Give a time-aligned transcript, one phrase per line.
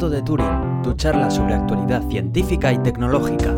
[0.00, 3.54] Gato de Turing, tu charla sobre actualidad científica y tecnológica.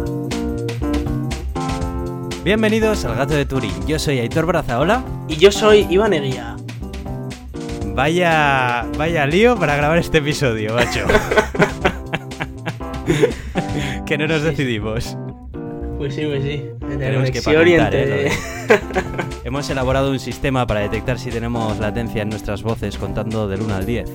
[2.42, 5.04] Bienvenidos al Gato de Turing, yo soy Aitor Brazaola.
[5.28, 6.56] Y yo soy Iván Eguía.
[7.94, 11.06] Vaya, vaya lío para grabar este episodio, macho.
[14.04, 15.16] que no nos decidimos.
[15.96, 16.64] Pues sí, pues sí.
[16.98, 18.32] Tenemos que entre- ¿eh?
[19.44, 23.74] Hemos elaborado un sistema para detectar si tenemos latencia en nuestras voces contando del 1
[23.76, 24.10] al 10.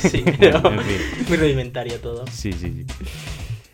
[0.00, 1.24] Sí, pero En fin.
[1.28, 2.24] muy rudimentario todo.
[2.28, 3.04] Sí, sí, sí.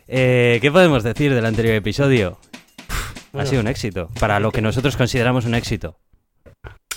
[0.07, 2.39] Eh, ¿Qué podemos decir del anterior episodio?
[3.33, 5.97] Ha sido un éxito, para lo que nosotros consideramos un éxito.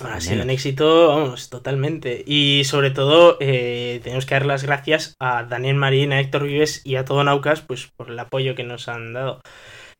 [0.02, 2.24] Ha sido un éxito, vamos, totalmente.
[2.26, 6.80] Y sobre todo, eh, tenemos que dar las gracias a Daniel Marín, a Héctor Vives
[6.84, 9.42] y a todo Naucas, pues por el apoyo que nos han dado.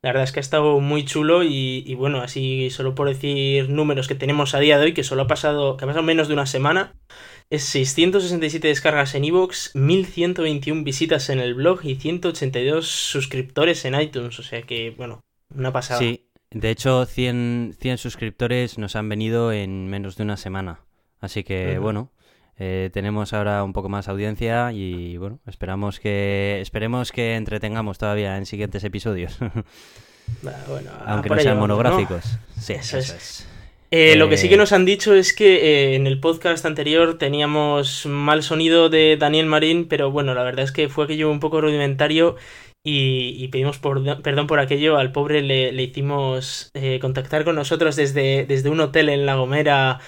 [0.03, 3.69] La verdad es que ha estado muy chulo y, y bueno, así solo por decir
[3.69, 6.29] números que tenemos a día de hoy, que solo ha pasado, que ha pasado menos
[6.29, 6.95] de una semana,
[7.59, 14.43] 667 descargas en iVoox, 1121 visitas en el blog y 182 suscriptores en iTunes, o
[14.43, 15.21] sea que, bueno,
[15.55, 15.99] una pasada.
[15.99, 20.81] Sí, de hecho 100, 100 suscriptores nos han venido en menos de una semana.
[21.21, 22.13] Así que bueno,
[22.57, 28.37] eh, tenemos ahora un poco más audiencia y bueno, esperamos que esperemos que entretengamos todavía
[28.37, 29.39] en siguientes episodios,
[30.43, 32.39] bueno, aunque no sean monográficos.
[32.59, 33.23] Sí, Eso eso, es.
[33.23, 33.60] es.
[33.93, 36.65] Eh, Lo que sí que Eh, nos han dicho es que eh, en el podcast
[36.65, 41.31] anterior teníamos mal sonido de Daniel Marín, pero bueno, la verdad es que fue aquello
[41.31, 42.37] un poco rudimentario
[42.85, 44.97] y, y pedimos por- perdón por aquello.
[44.97, 49.35] Al pobre le, le hicimos eh, contactar con nosotros desde, desde un hotel en La
[49.35, 49.99] Gomera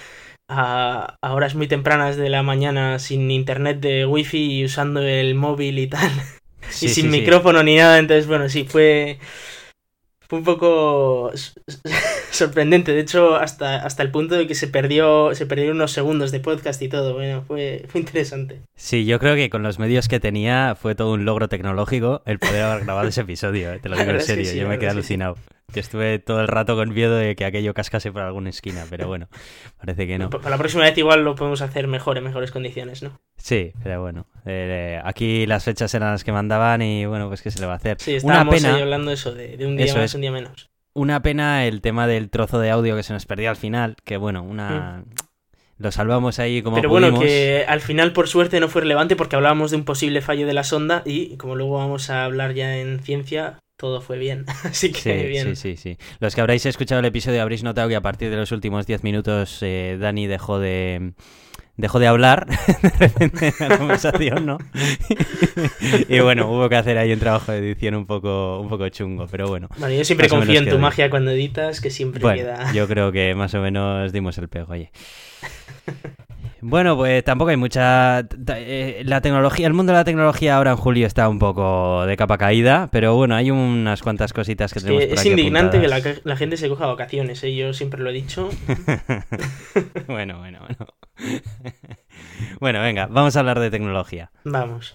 [0.49, 5.35] a, a horas muy tempranas de la mañana sin internet de wifi y usando el
[5.35, 6.09] móvil y tal.
[6.69, 7.11] Sí, y sin sí.
[7.11, 9.19] micrófono ni nada, entonces bueno, sí, fue,
[10.27, 11.31] fue un poco
[12.33, 16.31] sorprendente, de hecho hasta, hasta el punto de que se perdió, se perdieron unos segundos
[16.31, 18.61] de podcast y todo, bueno, fue, fue interesante.
[18.75, 22.39] Sí, yo creo que con los medios que tenía fue todo un logro tecnológico el
[22.39, 24.75] poder haber grabado ese episodio, eh, te lo digo en que serio, sí, yo me
[24.75, 25.35] quedé que alucinado.
[25.73, 29.07] Yo estuve todo el rato con miedo de que aquello cascase por alguna esquina, pero
[29.07, 29.27] bueno,
[29.77, 30.29] parece que no.
[30.29, 33.17] Pa- Para la próxima vez igual lo podemos hacer mejor, en mejores condiciones, ¿no?
[33.37, 37.49] Sí, pero bueno, eh, aquí las fechas eran las que mandaban y bueno, pues qué
[37.49, 37.97] se le va a hacer.
[37.99, 40.13] Sí, una estábamos pena, ahí hablando eso, de, de un día Eso más, es.
[40.15, 40.69] un día menos.
[40.93, 44.17] Una pena el tema del trozo de audio que se nos perdía al final, que
[44.17, 45.03] bueno, una
[45.79, 46.79] lo salvamos ahí como Mm.
[46.79, 47.11] Pero pudimos.
[47.11, 50.45] bueno, que al final por suerte no fue relevante porque hablábamos de un posible fallo
[50.47, 54.45] de la sonda y como luego vamos a hablar ya en ciencia, todo fue bien.
[54.63, 55.55] Así que Sí, bien.
[55.55, 55.97] sí, sí, sí.
[56.19, 59.03] Los que habréis escuchado el episodio habréis notado que a partir de los últimos 10
[59.03, 61.13] minutos eh, Dani dejó de
[61.75, 62.45] dejó de hablar
[62.81, 64.57] de repente en la conversación, ¿no?
[66.07, 69.27] y bueno, hubo que hacer ahí un trabajo de edición un poco un poco chungo,
[69.29, 69.69] pero bueno.
[69.77, 72.71] Bueno, yo siempre confío en tu magia cuando editas, que siempre Bueno, queda.
[72.73, 74.91] yo creo que más o menos dimos el pego, oye.
[76.65, 78.19] Bueno, pues tampoco hay mucha...
[78.55, 82.15] eh, La tecnología, el mundo de la tecnología ahora en julio está un poco de
[82.15, 85.29] capa caída, pero bueno, hay unas cuantas cositas que Es, tenemos que por es aquí
[85.29, 87.53] indignante que la, la gente se coja vacaciones, ¿eh?
[87.53, 88.49] yo siempre lo he dicho.
[90.07, 90.87] bueno, bueno, bueno.
[92.59, 94.31] bueno, venga, vamos a hablar de tecnología.
[94.45, 94.93] Vamos.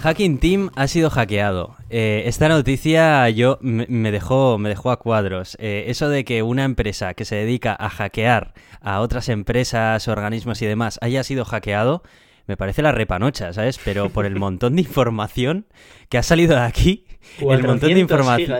[0.00, 1.76] Hacking Team ha sido hackeado.
[1.90, 5.58] Eh, esta noticia yo me, dejó me dejó a cuadros.
[5.60, 10.62] Eh, eso de que una empresa que se dedica a hackear a otras empresas, organismos
[10.62, 12.02] y demás haya sido hackeado,
[12.46, 13.78] me parece la repanocha, ¿sabes?
[13.84, 15.66] Pero por el montón de información
[16.08, 17.04] que ha salido de aquí,
[17.40, 18.58] el montón de 400 información.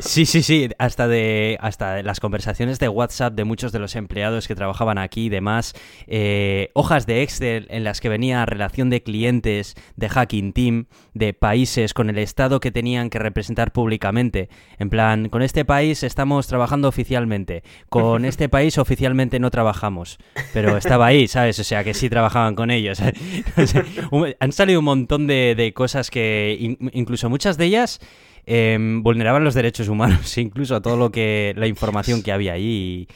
[0.00, 4.48] Sí, sí, sí, hasta de hasta las conversaciones de WhatsApp de muchos de los empleados
[4.48, 5.74] que trabajaban aquí y demás,
[6.06, 11.32] eh, hojas de Excel en las que venía relación de clientes de Hacking Team, de
[11.34, 14.48] países con el estado que tenían que representar públicamente.
[14.78, 20.18] En plan, con este país estamos trabajando oficialmente, con este país oficialmente no trabajamos,
[20.52, 21.58] pero estaba ahí, ¿sabes?
[21.58, 23.00] O sea, que sí trabajaban con ellos.
[24.40, 28.00] Han salido un montón de, de cosas que in- incluso muchas de ellas
[28.46, 33.08] em, vulneraban los derechos humanos, incluso todo lo que la información que había ahí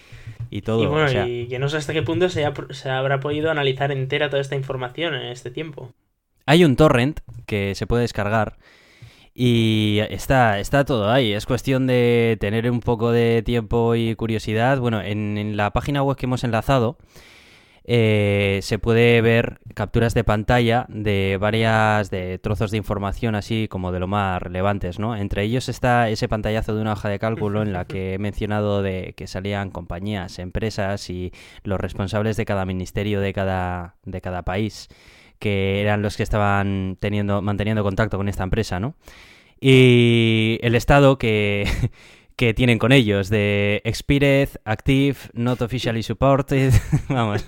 [0.51, 0.83] y, y todo.
[0.83, 3.21] Y bueno, o sea, y que no sé hasta qué punto se, ha- se habrá
[3.21, 5.93] podido analizar entera toda esta información en este tiempo.
[6.47, 8.57] Hay un torrent que se puede descargar
[9.35, 11.33] y está, está todo ahí.
[11.33, 14.79] Es cuestión de tener un poco de tiempo y curiosidad.
[14.81, 16.97] Bueno, en, en la página web que hemos enlazado
[17.91, 23.93] eh, se puede ver capturas de pantalla de varias de trozos de información así como
[23.93, 25.17] de lo más relevantes, ¿no?
[25.17, 28.83] Entre ellos está ese pantallazo de una hoja de cálculo en la que he mencionado
[28.83, 31.33] de que salían compañías, empresas y
[31.63, 34.89] los responsables de cada ministerio de cada, de cada país
[35.39, 38.97] que eran los que estaban teniendo, manteniendo contacto con esta empresa, ¿no?
[39.63, 41.65] Y el estado que,
[42.39, 46.73] que tienen con ellos de Expired, Active, Not Officially Supported,
[47.09, 47.45] vamos,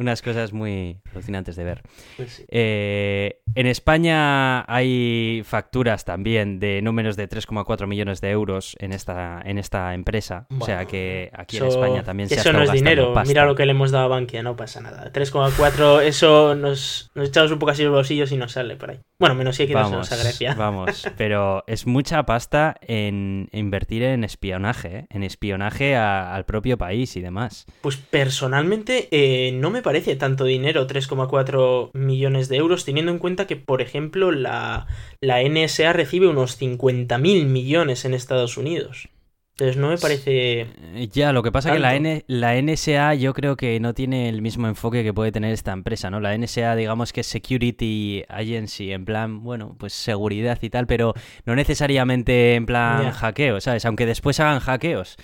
[0.00, 1.82] unas cosas muy alucinantes de ver.
[2.16, 8.76] Pues Eh, en España hay facturas también de no menos de 3,4 millones de euros
[8.80, 10.46] en esta, en esta empresa.
[10.58, 13.12] o sea que aquí Eso- en España también se ha Eso no es dinero.
[13.12, 13.28] pasta.
[13.28, 15.10] Mira lo que le hemos dado a Bankia, no pasa nada.
[15.12, 19.00] 3,4, eso nos, nos echamos un poco así los bolsillos y nos sale por ahí.
[19.18, 20.54] Bueno, menos si hay que Vamos, irnos a Grecia.
[20.54, 25.06] vamos, pero es mucha pasta en invertir en espionaje, ¿eh?
[25.10, 27.66] en espionaje a- al propio país y demás.
[27.82, 33.46] Pues personalmente eh, no me parece tanto dinero, 3,4 millones de euros, teniendo en cuenta
[33.46, 34.86] que, por ejemplo, la,
[35.20, 39.08] la NSA recibe unos 50.000 millones en Estados Unidos.
[39.52, 40.60] Entonces no me parece...
[40.62, 41.96] Eh, Ya, lo que pasa que la.
[41.96, 45.72] N- la NSA yo creo que no tiene el mismo enfoque que puede tener esta
[45.72, 46.20] empresa, ¿no?
[46.20, 51.14] La NSA digamos que es Security Agency, en plan, bueno, pues seguridad y tal, pero
[51.44, 53.12] no necesariamente en plan Ya.
[53.12, 53.84] hackeo, ¿sabes?
[53.84, 55.16] Aunque después hagan hackeos.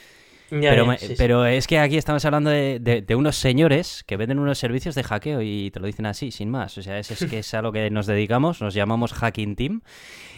[0.51, 1.55] Ya, pero, sí.
[1.55, 5.03] es que aquí estamos hablando de, de- de unos señores que venden unos servicios de
[5.03, 6.79] hackeo y te lo dicen así, sin más.
[6.79, 9.83] O sea, es, es que es a lo que nos dedicamos, nos llamamos Hacking Team.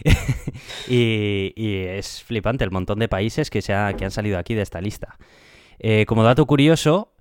[0.87, 4.55] y, y es flipante el montón de países que, se ha- que han salido aquí
[4.55, 5.17] de esta lista.
[5.79, 7.11] Eh, como dato curioso,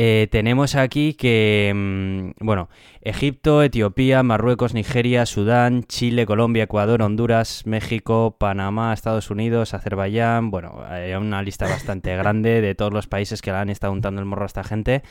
[0.00, 2.68] eh, tenemos aquí que, mm, bueno,
[3.02, 10.84] Egipto, Etiopía, Marruecos, Nigeria, Sudán, Chile, Colombia, Ecuador, Honduras, México, Panamá, Estados Unidos, Azerbaiyán, bueno,
[10.88, 14.26] hay una lista bastante grande de todos los países que le han estado untando el
[14.26, 15.02] morro a esta gente.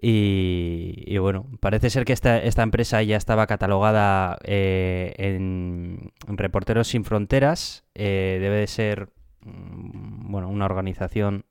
[0.00, 6.88] Y, y bueno, parece ser que esta, esta empresa ya estaba catalogada eh, en, Reporteros
[6.88, 7.84] Sin Fronteras.
[7.94, 9.10] Eh, debe de ser,
[9.44, 11.44] mm, bueno, una organización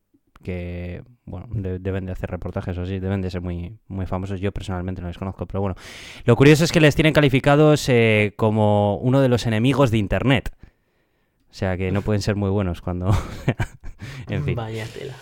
[0.43, 4.39] que, bueno, de- deben de hacer reportajes o sí, deben de ser muy, muy famosos.
[4.39, 5.75] Yo personalmente no les conozco, pero bueno.
[6.25, 10.53] Lo curioso es que les tienen calificados eh, como uno de los enemigos de Internet.
[11.49, 13.11] O sea que no pueden ser muy buenos cuando...
[14.29, 14.55] en fin.
[14.55, 15.13] Vaya tela.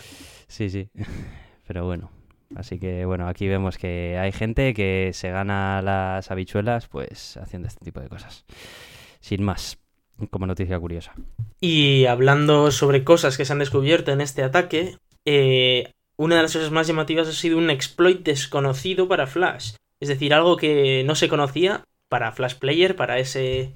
[0.48, 0.89] Sí, sí.
[1.68, 2.12] Pero bueno.
[2.56, 7.68] Así que bueno, aquí vemos que hay gente que se gana las habichuelas pues haciendo
[7.68, 8.44] este tipo de cosas.
[9.19, 9.77] Sin más,
[10.31, 11.13] como noticia curiosa.
[11.62, 14.95] Y hablando sobre cosas que se han descubierto en este ataque,
[15.25, 19.74] eh, una de las cosas más llamativas ha sido un exploit desconocido para Flash.
[20.01, 23.75] Es decir, algo que no se conocía para Flash Player, para ese,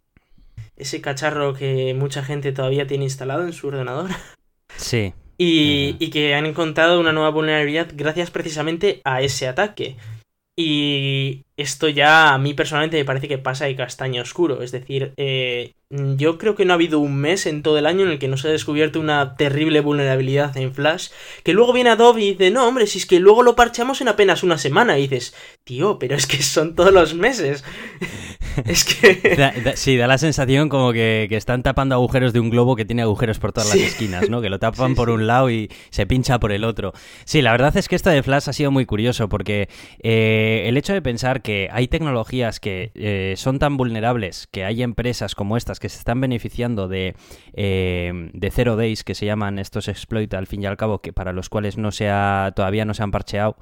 [0.76, 4.10] ese cacharro que mucha gente todavía tiene instalado en su ordenador.
[4.76, 5.14] Sí.
[5.38, 5.98] Y, Ajá.
[6.00, 9.98] y que han encontrado una nueva vulnerabilidad gracias precisamente a ese ataque.
[10.58, 14.62] Y esto ya a mí personalmente me parece que pasa de castaño oscuro.
[14.64, 18.06] Es decir, eh, yo creo que no ha habido un mes en todo el año
[18.06, 21.10] en el que no se ha descubierto una terrible vulnerabilidad en Flash.
[21.44, 24.08] Que luego viene Adobe y dice, no, hombre, si es que luego lo parchamos en
[24.08, 24.98] apenas una semana.
[24.98, 27.64] Y dices, tío, pero es que son todos los meses.
[28.66, 29.36] es que...
[29.38, 32.76] Da- da- sí, da la sensación como que, que están tapando agujeros de un globo
[32.76, 33.80] que tiene agujeros por todas Sí.
[33.80, 34.42] las esquinas, ¿no?
[34.42, 35.14] Que lo tapan Sí, por sí.
[35.14, 36.94] un lado y se pincha por el otro.
[37.26, 39.70] Sí, la verdad es que esto de Flash ha sido muy curioso porque
[40.02, 44.82] eh, el hecho de pensar que hay tecnologías que eh, son tan vulnerables que hay
[44.82, 47.16] empresas como estas que se están beneficiando de,
[47.54, 51.14] eh, de zero days, que se llaman estos exploit al fin y al cabo, que
[51.14, 53.56] para los cuales no se ha- todavía no se han parcheado,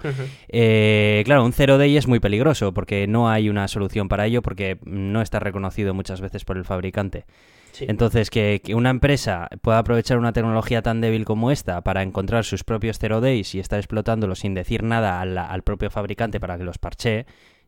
[0.48, 4.42] eh, claro, un zero day es muy peligroso porque no hay una solución para ello
[4.42, 7.26] porque no está reconocido muchas veces por el fabricante.
[7.72, 7.86] Sí.
[7.88, 12.44] Entonces, que, que una empresa pueda aprovechar una tecnología tan débil como esta para encontrar
[12.44, 16.58] sus propios zero days y estar explotándolo sin decir nada al, al propio fabricante para
[16.58, 17.26] que los parchee,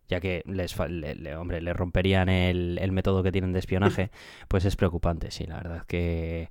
[0.10, 4.12] ya que les, le, le- hombre, le romperían el, el método que tienen de espionaje,
[4.48, 6.50] pues es preocupante, sí, la verdad que...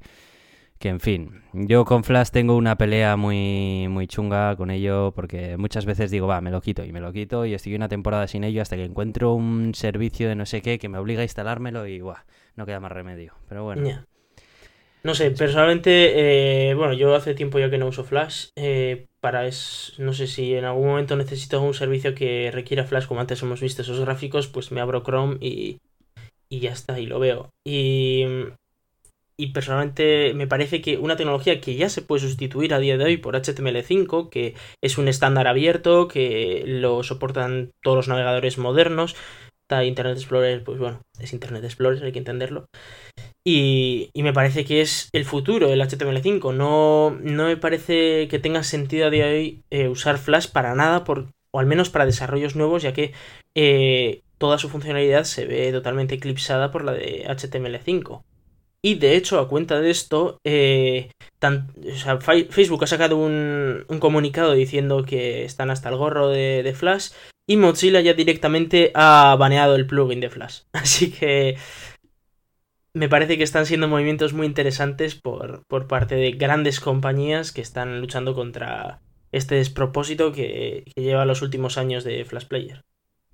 [0.79, 5.57] Que en fin, yo con Flash tengo una pelea muy, muy chunga con ello porque
[5.57, 8.27] muchas veces digo, va, me lo quito y me lo quito y estoy una temporada
[8.27, 11.25] sin ello hasta que encuentro un servicio de no sé qué que me obliga a
[11.25, 12.25] instalármelo y buah,
[12.57, 13.35] no queda más remedio.
[13.49, 13.83] Pero bueno.
[15.05, 18.49] No sé, personalmente, eh, bueno, yo hace tiempo ya que no uso Flash.
[18.57, 23.07] eh, para es, no sé si en algún momento necesito un servicio que requiera Flash,
[23.07, 25.79] como antes hemos visto esos gráficos, pues me abro Chrome y,
[26.51, 27.51] y ya está, y lo veo.
[27.67, 28.25] Y,
[29.37, 33.05] y personalmente me parece que una tecnología que ya se puede sustituir a día de
[33.05, 39.17] hoy por HTML5, que es un estándar abierto, que lo soportan todos los navegadores modernos.
[39.73, 42.67] Internet Explorer, pues bueno, es Internet Explorer, hay que entenderlo.
[43.45, 46.55] Y, y me parece que es el futuro el HTML5.
[46.55, 50.75] No, no me parece que tenga sentido a día de hoy eh, usar Flash para
[50.75, 53.13] nada, por, o al menos para desarrollos nuevos, ya que
[53.55, 58.23] eh, toda su funcionalidad se ve totalmente eclipsada por la de HTML5.
[58.85, 61.11] Y de hecho, a cuenta de esto, eh,
[62.51, 67.11] Facebook ha sacado un, un comunicado diciendo que están hasta el gorro de, de Flash
[67.49, 70.63] y Mozilla ya directamente ha baneado el plugin de Flash.
[70.73, 71.57] Así que
[72.95, 77.61] me parece que están siendo movimientos muy interesantes por, por parte de grandes compañías que
[77.61, 82.85] están luchando contra este despropósito que, lleva los últimos años de Flash Player.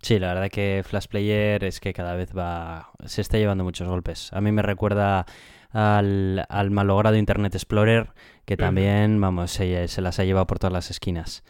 [0.01, 2.93] Sí, la verdad que Flash Player es que cada vez va.
[3.05, 4.33] se está llevando muchos golpes.
[4.33, 5.27] A mí me recuerda
[5.71, 8.13] al, al malogrado Internet Explorer,
[8.45, 11.43] que también, vamos, se, se las ha llevado por todas las esquinas.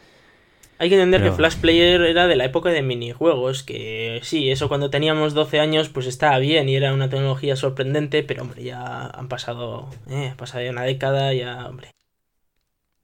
[0.81, 4.69] Hay que entender que Flash Player era de la época de minijuegos, que sí, eso
[4.69, 9.07] cuando teníamos 12 años pues estaba bien y era una tecnología sorprendente, pero hombre, ya
[9.07, 11.89] han pasado, eh, ha pasado ya una década, ya, hombre.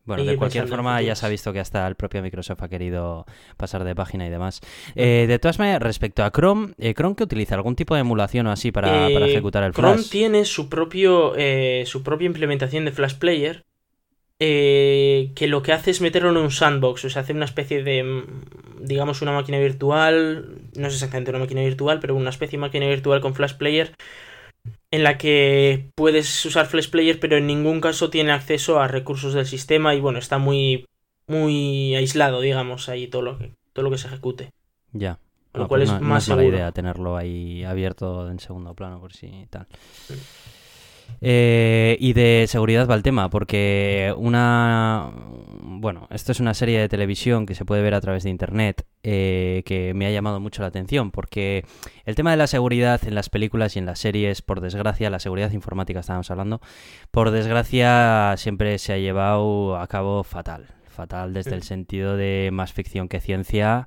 [0.06, 3.26] Bueno, de cualquier forma ya se ha visto que hasta el propio Microsoft ha querido
[3.58, 4.62] pasar de página y demás.
[4.96, 7.56] Eh, de todas maneras, respecto a Chrome, eh, ¿Chrome que utiliza?
[7.56, 9.96] ¿Algún tipo de emulación o así para, para ejecutar el Flash?
[9.96, 11.34] Chrome tiene su, propio,
[11.86, 13.66] su propia implementación de Flash Player
[14.40, 17.84] eh, que lo que hace es meterlo en un sandbox, o sea, hace una especie
[17.84, 22.58] de, mm, digamos, una máquina virtual, no es exactamente una máquina virtual, pero una especie
[22.58, 23.96] de máquina virtual con Flash Player,
[24.92, 29.34] en la que puedes usar Flash Player, pero en ningún caso tiene acceso a recursos
[29.34, 30.86] del sistema y bueno, está muy,
[31.28, 34.52] muy aislado, digamos, ahí todo lo que, todo lo que se ejecute.
[34.92, 35.20] Ya.
[35.54, 39.48] Lo cual pues es más mala idea tenerlo ahí abierto en segundo plano por si
[39.50, 39.68] tal.
[41.22, 45.12] Eh, y de seguridad va el tema, porque una...
[45.62, 48.86] Bueno, esto es una serie de televisión que se puede ver a través de Internet
[49.04, 51.66] eh, que me ha llamado mucho la atención, porque
[52.06, 55.20] el tema de la seguridad en las películas y en las series, por desgracia, la
[55.20, 56.62] seguridad informática estábamos hablando,
[57.12, 60.68] por desgracia siempre se ha llevado a cabo fatal.
[60.88, 63.86] Fatal desde el sentido de más ficción que ciencia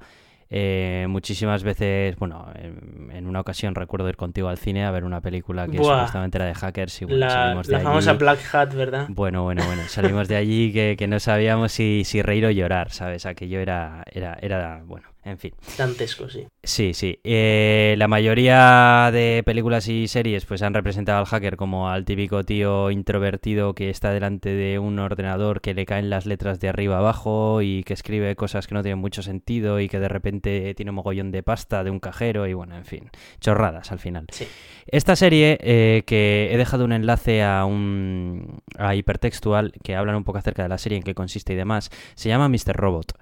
[0.50, 5.21] eh, muchísimas veces, bueno, en, una ocasión recuerdo ir contigo al cine a ver una
[5.21, 9.07] película que supuestamente era de hackers y bueno, salimos de la famosa Black Hat, ¿verdad?
[9.11, 12.90] Bueno, bueno, bueno, salimos de allí que, que no sabíamos si, si reír o llorar,
[12.90, 13.26] ¿sabes?
[13.26, 15.54] Aquello era, era, era, bueno, en fin.
[15.76, 16.47] Dantesco, sí.
[16.62, 17.20] Sí, sí.
[17.25, 22.44] Eh, la mayoría de películas y series pues han representado al hacker como al típico
[22.44, 26.99] tío introvertido que está delante de un ordenador que le caen las letras de arriba
[26.99, 30.90] abajo y que escribe cosas que no tienen mucho sentido y que de repente tiene
[30.90, 34.26] un mogollón de pasta de un cajero y bueno, en fin, chorradas al final.
[34.30, 34.47] Sí.
[34.90, 40.25] Esta serie, eh, que he dejado un enlace a un a hipertextual que hablan un
[40.25, 42.75] poco acerca de la serie, en qué consiste y demás, se llama Mr.
[42.75, 43.12] Robot.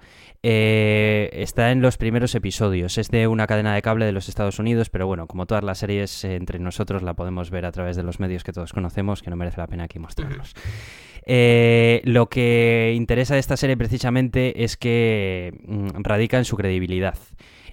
[0.43, 2.97] Eh, está en los primeros episodios.
[2.97, 5.79] Es de una cadena de cable de los Estados Unidos, pero bueno, como todas las
[5.79, 9.21] series eh, entre nosotros la podemos ver a través de los medios que todos conocemos,
[9.21, 10.53] que no merece la pena aquí mostrarlos.
[11.25, 17.17] Eh, lo que interesa de esta serie precisamente es que mm, radica en su credibilidad.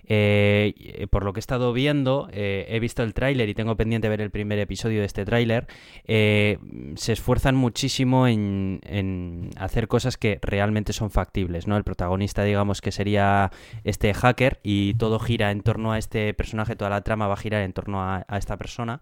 [0.07, 4.09] Eh, por lo que he estado viendo, eh, he visto el tráiler y tengo pendiente
[4.09, 5.67] ver el primer episodio de este tráiler.
[6.07, 6.59] Eh,
[6.97, 11.77] se esfuerzan muchísimo en, hacer cosas que realmente son factibles, ¿no?
[11.77, 13.51] El protagonista, digamos, que sería
[13.85, 17.39] este hacker y todo gira en torno a este personaje, toda la trama va a
[17.39, 19.01] girar en torno a, a esta persona.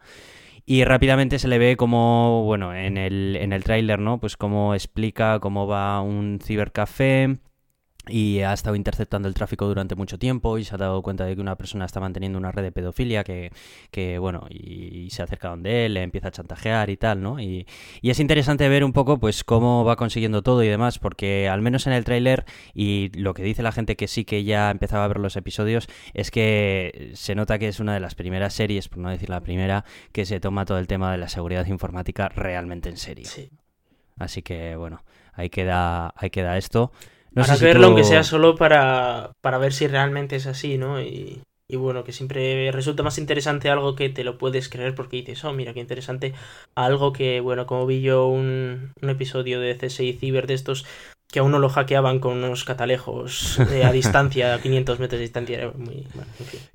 [0.65, 4.21] Y rápidamente se le ve como, bueno, en el, en el tráiler, ¿no?
[4.21, 7.39] Pues cómo explica cómo va un cibercafé,
[8.09, 11.37] y ha estado interceptando el tráfico durante mucho tiempo y se ha dado cuenta de
[11.37, 13.53] que una persona está manteniendo una red de pedofilia que,
[13.91, 17.39] que bueno, y, se acerca donde él, le empieza a chantajear y tal, ¿no?
[17.39, 17.67] Y,
[18.01, 21.63] y, es interesante ver un poco, pues, cómo va consiguiendo todo y demás, porque al
[21.63, 22.45] menos en el tráiler
[22.75, 25.87] y lo que dice la gente que sí que ya empezaba a ver los episodios
[26.15, 29.41] es que se nota que es una de las primeras series, por no decir la
[29.41, 33.29] primera, que se toma todo el tema de la seguridad informática realmente en serio.
[34.19, 36.93] Así que, bueno, ahí queda, ahí queda esto.
[37.35, 41.01] No para verlo, aunque sea solo para, para ver si realmente es así, ¿no?
[41.01, 45.17] Y, y bueno, que siempre resulta más interesante algo que te lo puedes creer porque
[45.17, 46.35] dices, oh, mira qué interesante,
[46.75, 50.85] algo que, bueno, como vi yo un, un episodio de CSI Cyber de estos
[51.33, 55.57] que a uno lo hackeaban con unos catalejos a distancia, a 500 metros de distancia.
[55.57, 56.07] Era muy,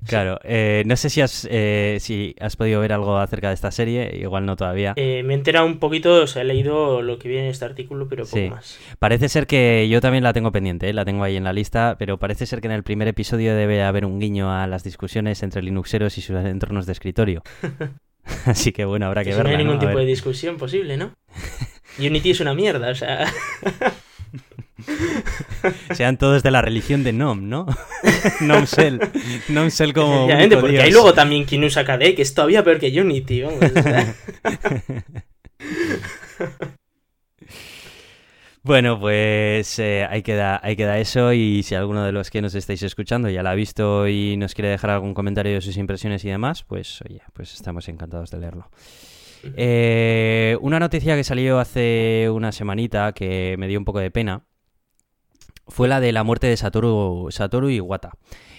[0.04, 3.70] claro, eh, no sé si has, eh, si has podido ver algo acerca de esta
[3.70, 4.94] serie, igual no todavía.
[4.96, 7.64] Eh, me he enterado un poquito, o sea, he leído lo que viene en este
[7.66, 8.78] artículo, pero poco más.
[8.98, 12.18] Parece ser que yo también la tengo pendiente, la tengo ahí en la lista, pero
[12.18, 15.62] parece ser que en el primer episodio debe haber un guiño a las discusiones entre
[15.62, 17.44] Linuxeros y sus entornos de escritorio.
[18.44, 19.44] Así que bueno, habrá que, verla.
[19.44, 21.12] No hay ningún tipo de discusión posible, ¿no?
[21.98, 23.24] Unity es una mierda, o sea.
[25.94, 27.66] Sean todos de la religión de Nom, ¿no?
[28.40, 29.00] Nomsel.
[29.48, 30.24] Nomsel como.
[30.24, 33.44] Obviamente, porque hay luego también quien usa KDE, que es todavía peor que Unity,
[38.64, 42.54] Bueno, pues eh, ahí, queda, ahí queda eso y si alguno de los que nos
[42.54, 46.22] estáis escuchando ya la ha visto y nos quiere dejar algún comentario de sus impresiones
[46.26, 48.68] y demás, pues oye, pues estamos encantados de leerlo.
[49.56, 54.44] Eh, una noticia que salió hace una semanita que me dio un poco de pena
[55.68, 58.12] fue la de la muerte de Satoru, Satoru Iwata.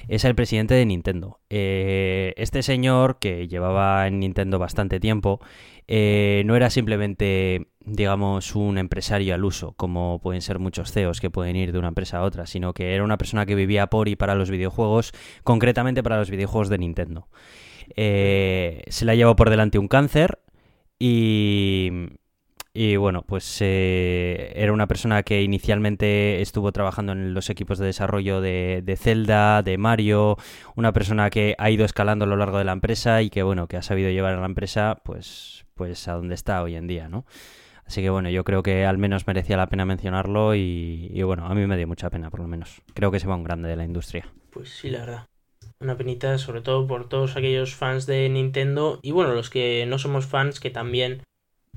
[0.08, 1.40] Es el presidente de Nintendo.
[1.50, 5.40] Eh, este señor, que llevaba en Nintendo bastante tiempo,
[5.88, 11.30] eh, no era simplemente, digamos, un empresario al uso, como pueden ser muchos CEOs que
[11.30, 14.08] pueden ir de una empresa a otra, sino que era una persona que vivía por
[14.08, 15.12] y para los videojuegos,
[15.44, 17.28] concretamente para los videojuegos de Nintendo.
[17.96, 20.40] Eh, se la llevó por delante un cáncer
[21.00, 21.92] y,
[22.74, 27.88] y bueno, pues eh, era una persona que inicialmente estuvo trabajando en los equipos de
[27.88, 30.38] desarrollo de, de, Zelda, de Mario,
[30.76, 33.68] una persona que ha ido escalando a lo largo de la empresa y que bueno,
[33.68, 37.10] que ha sabido llevar a la empresa pues, pues a donde está hoy en día,
[37.10, 37.26] ¿no?
[37.86, 41.48] Así que bueno, yo creo que al menos merecía la pena mencionarlo y, y bueno,
[41.48, 42.84] a mí me dio mucha pena por lo menos.
[42.94, 44.32] Creo que se va un grande de la industria.
[44.52, 45.26] Pues sí, la verdad.
[45.80, 49.98] Una penita sobre todo por todos aquellos fans de Nintendo y bueno, los que no
[49.98, 51.24] somos fans que también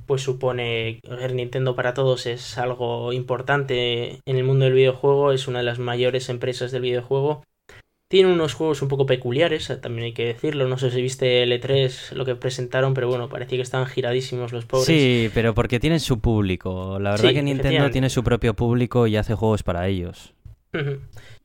[0.07, 5.49] pues supone el Nintendo para todos es algo importante en el mundo del videojuego, es
[5.49, 7.45] una de las mayores empresas del videojuego.
[8.09, 10.69] Tiene unos juegos un poco peculiares, también hay que decirlo.
[10.69, 14.53] No sé si viste el E3 lo que presentaron, pero bueno, parecía que estaban giradísimos
[14.53, 14.87] los pobres.
[14.87, 16.99] Sí, pero porque tienen su público.
[16.99, 20.35] La verdad sí, que Nintendo tiene su propio público y hace juegos para ellos.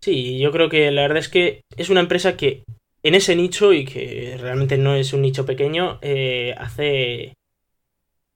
[0.01, 2.63] Sí, yo creo que la verdad es que es una empresa que
[3.03, 7.33] en ese nicho, y que realmente no es un nicho pequeño, eh, hace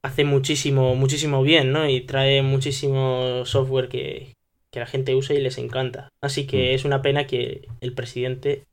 [0.03, 1.87] hace muchísimo, muchísimo bien, ¿no?
[1.87, 4.35] Y trae muchísimo software que,
[4.71, 6.09] que la gente usa y les encanta.
[6.21, 6.75] Así que mm.
[6.75, 8.65] es una pena que el presidente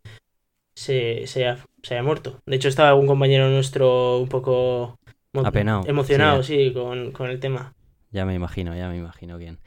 [0.75, 2.41] se, se, haya, se, haya, muerto.
[2.47, 4.99] De hecho, estaba un compañero nuestro un poco
[5.45, 5.85] Apenado.
[5.87, 7.75] emocionado, sí, sí con, con, el tema.
[8.11, 9.59] Ya me imagino, ya me imagino bien.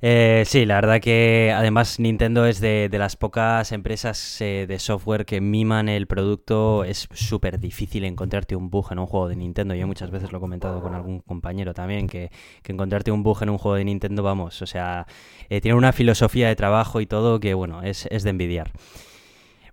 [0.00, 4.78] Eh, sí, la verdad que además Nintendo es de, de las pocas empresas eh, de
[4.78, 6.84] software que miman el producto.
[6.84, 9.74] Es súper difícil encontrarte un bug en un juego de Nintendo.
[9.74, 12.30] Yo muchas veces lo he comentado con algún compañero también, que,
[12.62, 15.06] que encontrarte un bug en un juego de Nintendo, vamos, o sea,
[15.48, 18.70] eh, tiene una filosofía de trabajo y todo que, bueno, es, es de envidiar.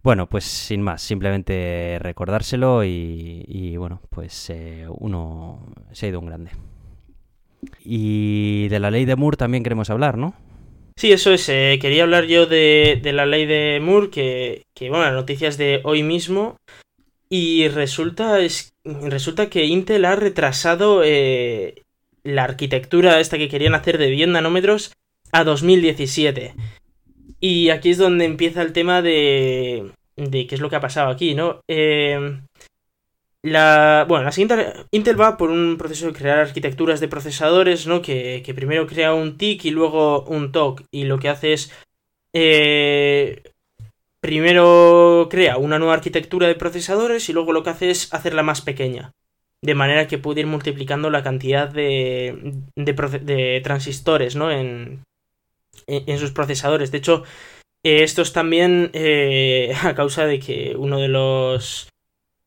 [0.03, 6.19] Bueno, pues sin más, simplemente recordárselo y, y bueno, pues eh, uno se ha ido
[6.19, 6.51] un grande.
[7.84, 10.36] Y de la ley de Moore también queremos hablar, ¿no?
[10.97, 11.49] Sí, eso es.
[11.49, 15.82] Eh, quería hablar yo de, la ley de Moore, que, que bueno, las noticias de
[15.84, 16.58] hoy mismo.
[17.30, 21.84] Y resulta, es, resulta que Intel ha retrasado eh,
[22.23, 24.93] la arquitectura esta que querían hacer de 10 nanómetros
[25.32, 26.54] a 2017.
[27.39, 31.10] Y aquí es donde empieza el tema de, de qué es lo que ha pasado
[31.10, 31.60] aquí, ¿no?
[31.67, 32.39] Eh,
[33.45, 38.01] la, bueno, la siguiente, Intel va por un proceso de crear arquitecturas de procesadores, ¿no?
[38.01, 40.81] Que, primero crea un TIC y luego un TOC.
[40.89, 41.71] Y lo que hace es...
[42.34, 43.43] Eh,
[44.19, 48.62] primero crea una nueva arquitectura de procesadores y luego lo que hace es hacerla más
[48.62, 49.12] pequeña.
[49.62, 54.51] De manera que puede ir multiplicando la cantidad de, de, transistores, ¿no?
[54.51, 55.03] En,
[55.86, 56.91] en, en, sus procesadores.
[56.91, 57.23] De hecho,
[57.84, 61.89] eh, esto es también eh, a causa de que uno de los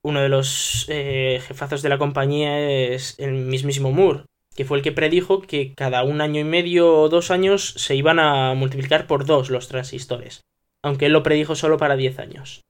[0.09, 4.25] uno de los eh, jefazos de la compañía es el mismísimo Moore,
[4.57, 7.95] que fue el que predijo que cada un año y medio o dos años se
[7.95, 10.41] iban a multiplicar por dos los transistores,
[10.83, 12.63] aunque él lo predijo solo para 10 años.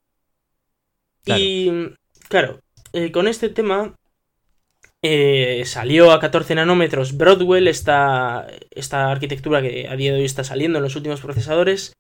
[1.25, 1.41] Claro.
[1.43, 1.95] Y
[2.29, 2.61] claro,
[2.93, 3.95] eh, con este tema
[5.03, 10.45] eh, salió a 14 nanómetros Broadwell, esta, esta arquitectura que a día de hoy está
[10.45, 11.93] saliendo en los últimos procesadores,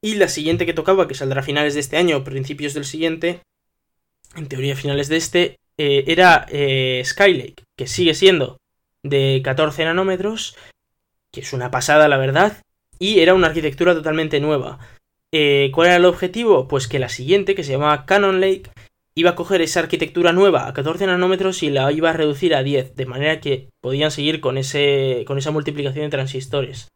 [0.00, 2.84] y la siguiente que tocaba, que saldrá a finales de este año o principios del
[2.84, 3.42] siguiente,
[4.36, 8.58] en teoría finales de este, eh, era eh, Skylake, que sigue siendo
[9.02, 10.56] de 14 nanómetros,
[11.32, 12.62] que es una pasada la verdad,
[12.98, 14.78] y era una arquitectura totalmente nueva.
[15.32, 16.68] Eh, ¿Cuál era el objetivo?
[16.68, 18.70] Pues que la siguiente, que se llamaba Cannon Lake,
[19.14, 22.62] iba a coger esa arquitectura nueva a 14 nanómetros y la iba a reducir a
[22.62, 26.88] 10, de manera que podían seguir con, ese, con esa multiplicación de transistores.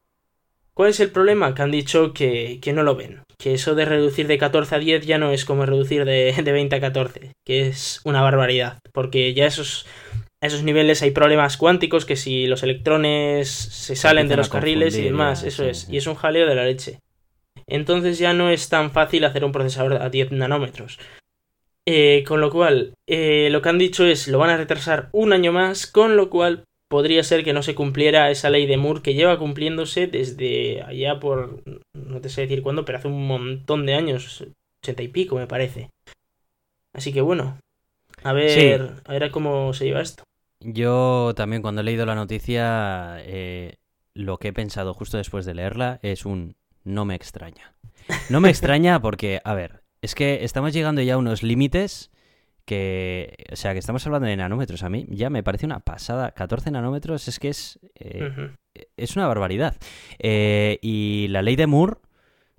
[0.81, 1.55] ¿Cuál es el problema?
[1.55, 3.21] Que han dicho que, que, no lo ven.
[3.39, 6.53] Que eso de reducir de 14 a 10 ya no es como reducir de, de
[6.53, 7.33] 20 a 14.
[7.45, 8.79] Que es una barbaridad.
[8.95, 9.85] Porque ya esos,
[10.41, 14.97] a esos niveles hay problemas cuánticos que si los electrones se salen de los carriles
[14.97, 15.43] y demás.
[15.43, 15.87] Eso es.
[15.91, 16.99] Y es un jaleo de la leche.
[17.67, 20.99] Entonces ya no es tan fácil hacer un procesador a 10 nanómetros.
[21.87, 25.35] Eh, con lo cual, eh, lo que han dicho es lo van a retrasar un
[25.35, 29.01] año más, con lo cual podría ser que no se cumpliera esa ley de Moore
[29.01, 31.63] que lleva cumpliéndose desde allá por,
[31.95, 34.45] no te sé decir cuándo, pero hace un montón de años,
[34.83, 35.89] ochenta y pico me parece.
[36.93, 37.59] Así que bueno,
[38.25, 39.01] a ver, sí.
[39.05, 40.25] a ver cómo se lleva esto.
[40.59, 43.77] Yo también cuando he leído la noticia, eh,
[44.13, 47.73] lo que he pensado justo después de leerla es un no me extraña.
[48.29, 52.10] No me extraña porque, a ver, es que estamos llegando ya a unos límites
[52.71, 54.85] que, o sea, que estamos hablando de nanómetros.
[54.85, 56.31] A mí ya me parece una pasada.
[56.31, 58.57] 14 nanómetros es que es, eh, uh -huh.
[58.97, 59.75] es una barbaridad.
[60.21, 61.97] Eh, y la ley de Moore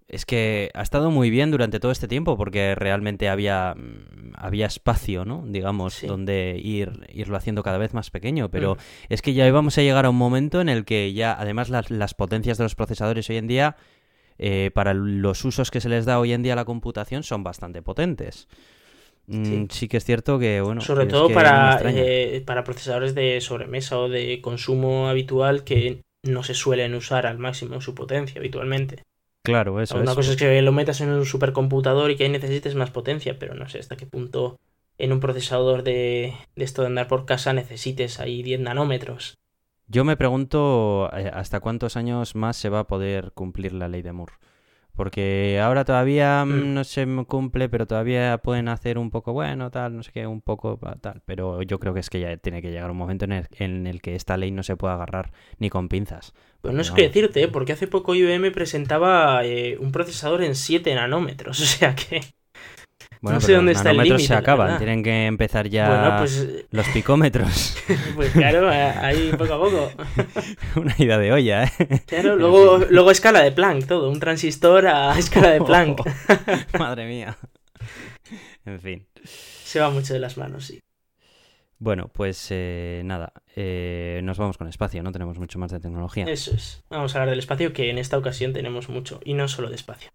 [0.09, 4.65] es que ha estado muy bien durante todo este tiempo porque realmente había, mm, había
[4.65, 5.45] espacio, ¿no?
[5.47, 8.51] Digamos, donde ir, irlo haciendo cada vez más pequeño.
[8.51, 8.75] Pero
[9.07, 11.89] es que ya íbamos a llegar a un momento en el que ya, además, las,
[11.89, 13.77] las potencias de los procesadores hoy en día,
[14.37, 17.45] eh, para los usos que se les da hoy en día a la computación, son
[17.45, 18.49] bastante potentes.
[19.27, 19.87] Mm, sí.
[19.87, 20.81] que es cierto que, bueno.
[20.81, 26.53] Sobre todo para, eh, para procesadores de sobremesa o de consumo habitual que no se
[26.53, 29.03] suelen usar al máximo su potencia habitualmente.
[29.43, 32.75] Claro, eso Una cosa es que lo metas en un supercomputador y que ahí necesites
[32.75, 34.59] más potencia, pero no sé hasta qué punto
[34.99, 39.39] en un procesador de, de esto de andar por casa necesites ahí 10 nanómetros.
[39.87, 44.01] Yo me pregunto eh, hasta cuántos años más se va a poder cumplir la ley
[44.01, 44.33] de Moore.
[44.95, 49.95] Porque ahora todavía mm, no se cumple, pero todavía pueden hacer un poco bueno, tal,
[49.95, 51.21] no sé qué, un poco tal.
[51.25, 53.87] Pero yo creo que es que ya tiene que llegar un momento en el, en
[53.87, 56.33] el que esta ley no se pueda agarrar ni con pinzas.
[56.61, 57.47] Pues no sé qué decirte, ¿eh?
[57.47, 62.21] porque hace poco IBM presentaba eh, un procesador en 7 nanómetros, o sea que...
[63.21, 64.23] Bueno, no sé dónde está el límite.
[64.23, 67.77] se acaban, tienen que empezar ya pues, los picómetros.
[68.15, 69.91] pues claro, ahí poco a poco.
[70.75, 72.01] Una idea de olla, ¿eh?
[72.07, 76.01] Claro, luego, luego escala de Planck, todo, un transistor a escala de Planck.
[76.79, 77.37] Madre mía.
[78.65, 79.07] En fin.
[79.23, 80.79] Se va mucho de las manos, sí.
[81.77, 86.25] Bueno, pues eh, nada, eh, nos vamos con espacio, no tenemos mucho más de tecnología.
[86.25, 86.83] Eso es.
[86.89, 89.75] Vamos a hablar del espacio, que en esta ocasión tenemos mucho, y no solo de
[89.75, 90.09] espacio.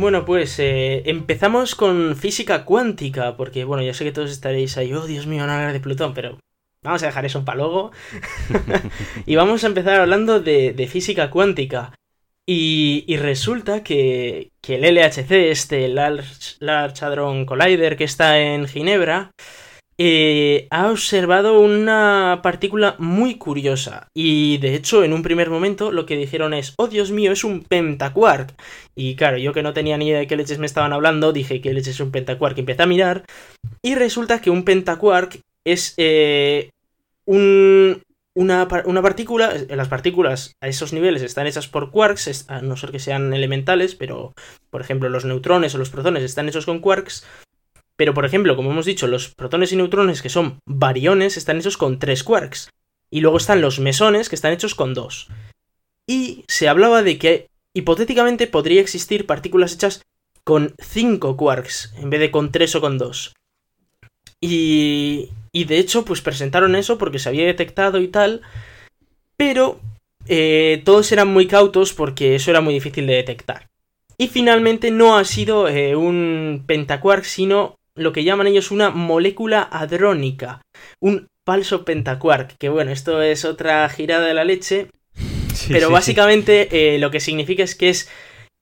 [0.00, 4.94] Bueno, pues eh, empezamos con física cuántica, porque bueno, ya sé que todos estaréis ahí,
[4.94, 6.38] oh Dios mío, no hablar de Plutón, pero
[6.82, 7.90] vamos a dejar eso para luego.
[9.26, 11.92] y vamos a empezar hablando de, física cuántica.
[12.46, 19.32] Y, resulta que, que, el LHC, este Large, Large Hadron Collider que está en Ginebra,
[20.02, 24.08] eh, ha observado una partícula muy curiosa.
[24.14, 27.44] Y de hecho, en un primer momento lo que dijeron es, oh Dios mío, es
[27.44, 28.54] un pentaquark.
[28.96, 31.60] Y claro, yo que no tenía ni idea de qué leches me estaban hablando, dije
[31.60, 32.56] que leches es un pentaquark.
[32.56, 33.26] Empecé a mirar
[33.82, 36.70] y resulta que un pentaquark es eh,
[37.26, 38.02] un,
[38.34, 42.90] una, una, partícula, las partículas a esos niveles están hechas por quarks, a no ser
[42.90, 44.32] que sean elementales, pero
[44.70, 47.26] por ejemplo los neutrones o los protones están hechos con quarks,
[48.00, 51.76] pero, por ejemplo, como hemos dicho, los protones y neutrones que son bariones están hechos
[51.76, 52.70] con tres quarks.
[53.10, 55.28] Y luego están los mesones que están hechos con dos.
[56.06, 60.00] Y se hablaba de que hipotéticamente podría existir partículas hechas
[60.44, 63.34] con cinco quarks en vez de con tres o con dos.
[64.40, 68.40] Y, y de hecho, pues presentaron eso porque se había detectado y tal.
[69.36, 69.78] Pero
[70.26, 73.68] eh, todos eran muy cautos porque eso era muy difícil de detectar.
[74.16, 79.62] Y finalmente no ha sido eh, un pentaquark, sino lo que llaman ellos una molécula
[79.62, 80.62] hadrónica,
[81.00, 84.88] un falso pentaquark, que bueno, esto es otra girada de la leche,
[85.68, 88.08] pero básicamente eh, lo que significa es que es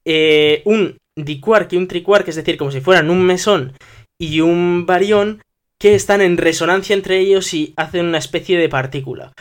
[0.05, 3.73] eh, un diquark y un triquark, es decir, como si fueran un mesón
[4.19, 5.43] y un barión,
[5.81, 9.33] que están en resonancia entre ellos y hacen una especie de partícula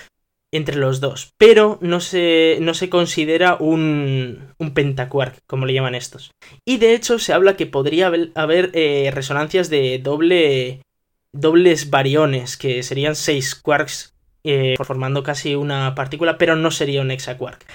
[0.54, 5.96] entre los dos, pero no se, no se considera un, un pentaquark, como le llaman
[5.96, 6.32] estos.
[6.66, 10.82] Y de hecho se habla que podría haber, eh, resonancias de doble,
[11.34, 17.12] dobles bariones, que serían seis quarks eh, formando casi una partícula, pero no sería un
[17.12, 17.66] hexaquark.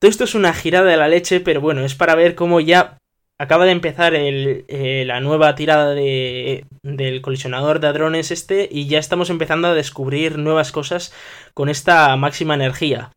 [0.00, 2.98] Todo esto es una girada de la leche, pero bueno, es para ver cómo ya
[3.38, 8.86] acaba de empezar el, eh, la nueva tirada de, del colisionador de hadrones este y
[8.86, 11.12] ya estamos empezando a descubrir nuevas cosas
[11.52, 13.10] con esta máxima energía.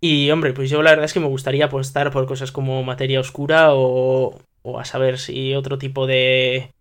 [0.00, 3.20] Y hombre, pues yo la verdad es que me gustaría apostar por cosas como materia
[3.20, 6.74] oscura o, o a saber si otro tipo de,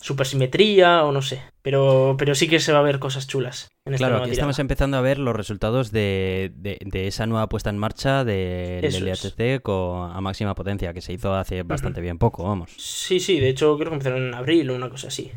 [0.00, 1.42] supersimetría o no sé.
[1.68, 3.68] Pero, pero sí que se va a ver cosas chulas.
[3.84, 7.68] En esta claro, aquí estamos empezando a ver los resultados de, de, esa nueva puesta
[7.68, 12.44] en marcha del LHC con, a máxima potencia, que se hizo hace bastante bien poco,
[12.44, 12.72] vamos.
[12.78, 15.30] Sí, sí, de hecho creo que empezaron en abril o una cosa así.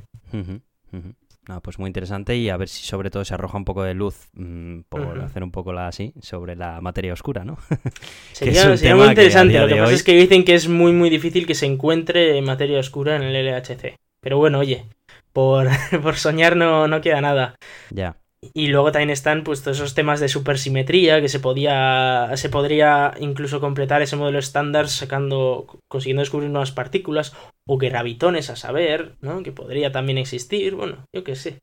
[1.61, 4.29] pues muy interesante y a ver si sobre todo se arroja un poco de luz
[4.31, 7.57] mm, por hacer un poco la así sobre la materia oscura, ¿no?
[8.31, 9.59] sería, sería muy interesante.
[9.59, 12.79] Lo que pasa es que dicen que es muy muy difícil que se encuentre materia
[12.79, 13.97] oscura en el LHC.
[14.21, 14.85] Pero bueno, oye,
[15.33, 15.67] por,
[16.03, 17.55] por soñar no, no queda nada.
[17.89, 18.17] Ya.
[18.53, 23.13] Y luego también están pues todos esos temas de supersimetría que se podía se podría
[23.19, 27.35] incluso completar ese modelo estándar sacando consiguiendo descubrir nuevas partículas
[27.67, 29.43] o gravitones a saber, ¿no?
[29.43, 31.59] Que podría también existir, bueno, yo qué sé.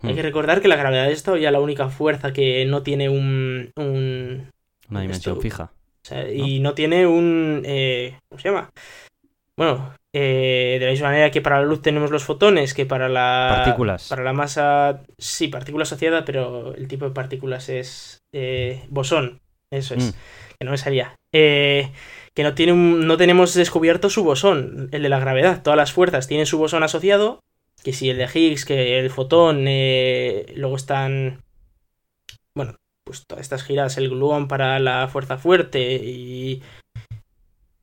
[0.00, 0.26] Hay que hmm.
[0.26, 4.50] recordar que la gravedad es todavía la única fuerza que no tiene un, un
[4.90, 5.72] una dimensión fija.
[6.32, 7.62] y no tiene un...
[7.64, 8.70] Eh, ¿Cómo se llama?
[9.56, 13.08] Bueno, eh, de la misma manera que para la luz tenemos los fotones, que para
[13.08, 13.52] la...
[13.56, 14.08] Partículas.
[14.08, 15.02] Para la masa...
[15.18, 19.40] Sí, partícula asociada, pero el tipo de partículas es eh, bosón.
[19.70, 20.04] Eso es.
[20.04, 20.18] Mm.
[20.58, 21.14] Que no me salía.
[21.30, 21.92] que
[22.38, 25.62] no, tiene no tenemos descubierto su bosón, el de la gravedad.
[25.62, 27.40] Todas las fuerzas tienen su bosón asociado.
[27.84, 31.44] Que si el de Higgs, que el fotón, luego están...
[32.54, 32.74] Bueno,
[33.08, 36.62] pues todas estas giras, el gluón para la fuerza fuerte y,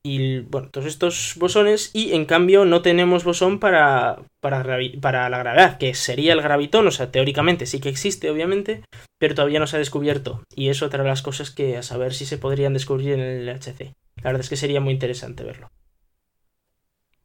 [0.05, 4.63] y bueno, todos estos bosones y en cambio no tenemos bosón para, para,
[5.01, 8.83] para la gravedad, que sería el gravitón, o sea, teóricamente sí que existe, obviamente,
[9.17, 12.13] pero todavía no se ha descubierto y es otra de las cosas que a saber
[12.13, 13.95] si se podrían descubrir en el LHC.
[14.17, 15.71] La verdad es que sería muy interesante verlo.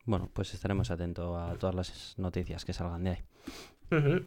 [0.07, 4.27] Bueno, pues estaremos atentos a todas las noticias que salgan de ahí.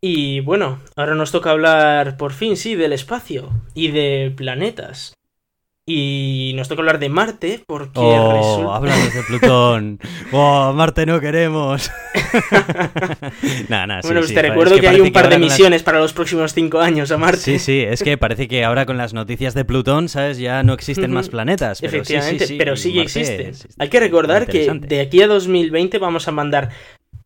[0.00, 5.14] Y bueno, ahora nos toca hablar por fin, sí, del espacio y de planetas.
[5.88, 10.00] Y nos toca hablar de Marte porque oh, hablamos de Plutón.
[10.32, 11.92] oh, Marte no queremos.
[13.68, 17.12] bueno, pues te recuerdo que, hay un par de misiones para los próximos cinco años
[17.12, 17.38] a Marte.
[17.38, 20.38] Sí, sí, es que parece que ahora con las noticias de Plutón, ¿sabes?
[20.38, 21.80] Ya no existen más planetas.
[21.80, 23.52] Pero Efectivamente, pero sí existen.
[23.78, 26.70] Hay que recordar que de aquí a 2020 vamos a mandar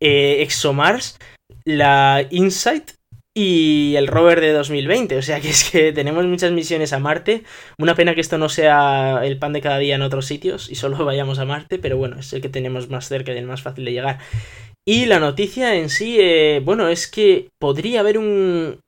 [0.00, 1.18] eh, ExoMars
[1.64, 2.99] la Insight
[3.34, 5.16] y el rover de 2020.
[5.16, 7.44] O sea que es que tenemos muchas misiones a Marte.
[7.78, 10.74] Una pena que esto no sea el pan de cada día en otros sitios y
[10.74, 13.62] solo vayamos a Marte, pero bueno, es el que tenemos más cerca y el más
[13.62, 14.18] fácil de llegar.
[14.84, 18.80] Y la noticia en sí, eh, bueno, es que podría haber un,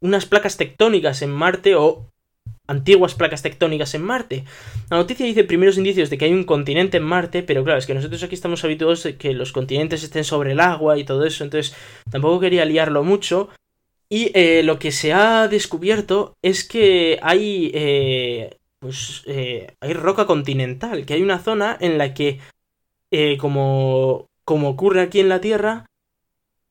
[0.00, 2.10] unas placas tectónicas en Marte o
[2.66, 4.44] antiguas placas tectónicas en Marte.
[4.90, 7.86] La noticia dice primeros indicios de que hay un continente en Marte, pero claro, es
[7.86, 11.24] que nosotros aquí estamos habituados a que los continentes estén sobre el agua y todo
[11.24, 11.76] eso, entonces
[12.10, 13.50] tampoco quería liarlo mucho.
[14.08, 20.26] Y eh, lo que se ha descubierto es que hay, eh, pues, eh, hay roca
[20.26, 22.40] continental, que hay una zona en la que,
[23.38, 25.86] como, como ocurre aquí en la Tierra,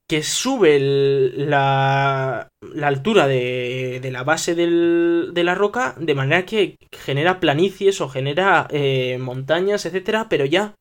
[0.08, 6.78] que sube la, la, altura de, de la base de la roca de manera que
[6.92, 10.76] genera planicies o genera eh, montañas, etcétera, pero ya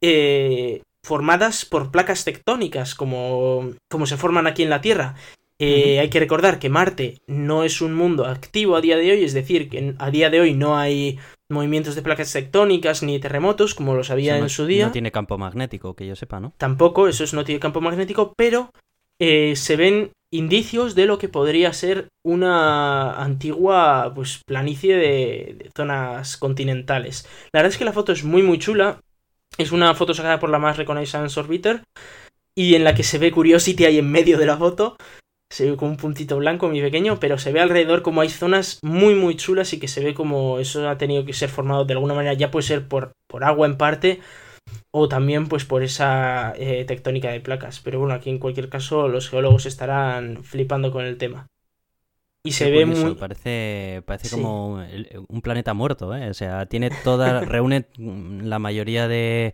[0.00, 5.16] eh, formadas por placas tectónicas como, como se forman aquí en la Tierra.
[5.58, 9.24] Eh, hay que recordar que Marte no es un mundo activo a día de hoy,
[9.24, 13.74] es decir, que a día de hoy no hay movimientos de placas tectónicas ni terremotos
[13.74, 14.86] como los había en su día.
[14.86, 16.52] No tiene campo magnético, que yo sepa, ¿no?
[16.58, 18.70] Tampoco, eso es, no tiene campo magnético, pero
[19.18, 25.70] eh, se ven indicios de lo que podría ser una antigua pues planicie de, de,
[25.74, 27.26] zonas continentales.
[27.52, 29.00] La verdad es que la foto es muy muy chula.
[29.56, 31.82] Es una foto sacada por la Mars Reconnaissance Orbiter
[32.54, 34.98] y en la que se ve Curiosity ahí en medio de la foto
[35.50, 38.78] se ve como un puntito blanco muy pequeño, pero se ve alrededor como hay zonas
[38.82, 41.94] muy muy chulas y que se ve como eso ha tenido que ser formado de
[41.94, 44.20] alguna manera, ya puede ser por, por agua en parte
[44.90, 47.80] o también pues por esa eh, tectónica de placas.
[47.80, 51.46] Pero bueno, aquí en cualquier caso los geólogos estarán flipando con el tema.
[52.42, 53.14] Y se ve muy...
[53.16, 54.80] Parece, parece como
[55.28, 56.30] un planeta muerto, ¿eh?
[56.30, 57.40] O sea, tiene toda...
[57.40, 59.52] reúne la mayoría de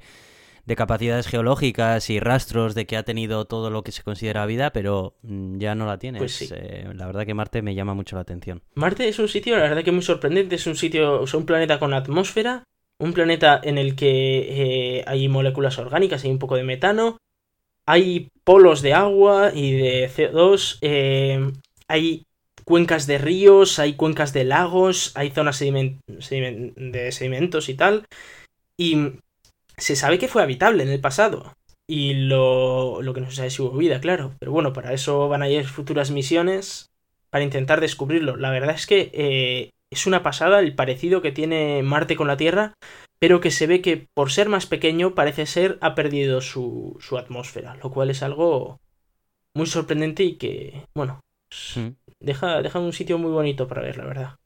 [0.64, 4.72] de capacidades geológicas y rastros de que ha tenido todo lo que se considera vida,
[4.72, 6.18] pero mm, ya no la tiene.
[6.18, 8.62] Pues eh, la verdad que Marte me llama mucho la atención.
[8.74, 11.46] Marte es un sitio, la verdad que muy sorprendente, es un sitio, o sea, un
[11.46, 12.64] planeta con atmósfera,
[12.98, 17.18] un planeta en el que eh, hay moléculas orgánicas, hay un poco de metano,
[17.86, 21.52] hay polos de agua y de CO2, eh,
[21.88, 22.24] hay
[22.64, 28.04] cuencas de ríos, hay cuencas de lagos, hay zonas de sedimentos y tal.
[28.76, 28.96] Y
[29.82, 31.52] se sabe que fue habitable en el pasado.
[31.88, 34.34] Y lo, lo que no se sabe es si hubo vida, claro.
[34.38, 36.90] Pero bueno, para eso van a ir futuras misiones
[37.30, 38.36] para intentar descubrirlo.
[38.36, 42.36] La verdad es que eh, es una pasada el parecido que tiene Marte con la
[42.36, 42.74] Tierra,
[43.18, 47.18] pero que se ve que por ser más pequeño parece ser ha perdido su, su
[47.18, 48.78] atmósfera, lo cual es algo
[49.54, 51.20] muy sorprendente y que, bueno,
[51.74, 51.88] mm.
[52.20, 54.36] deja, deja un sitio muy bonito para ver, la verdad.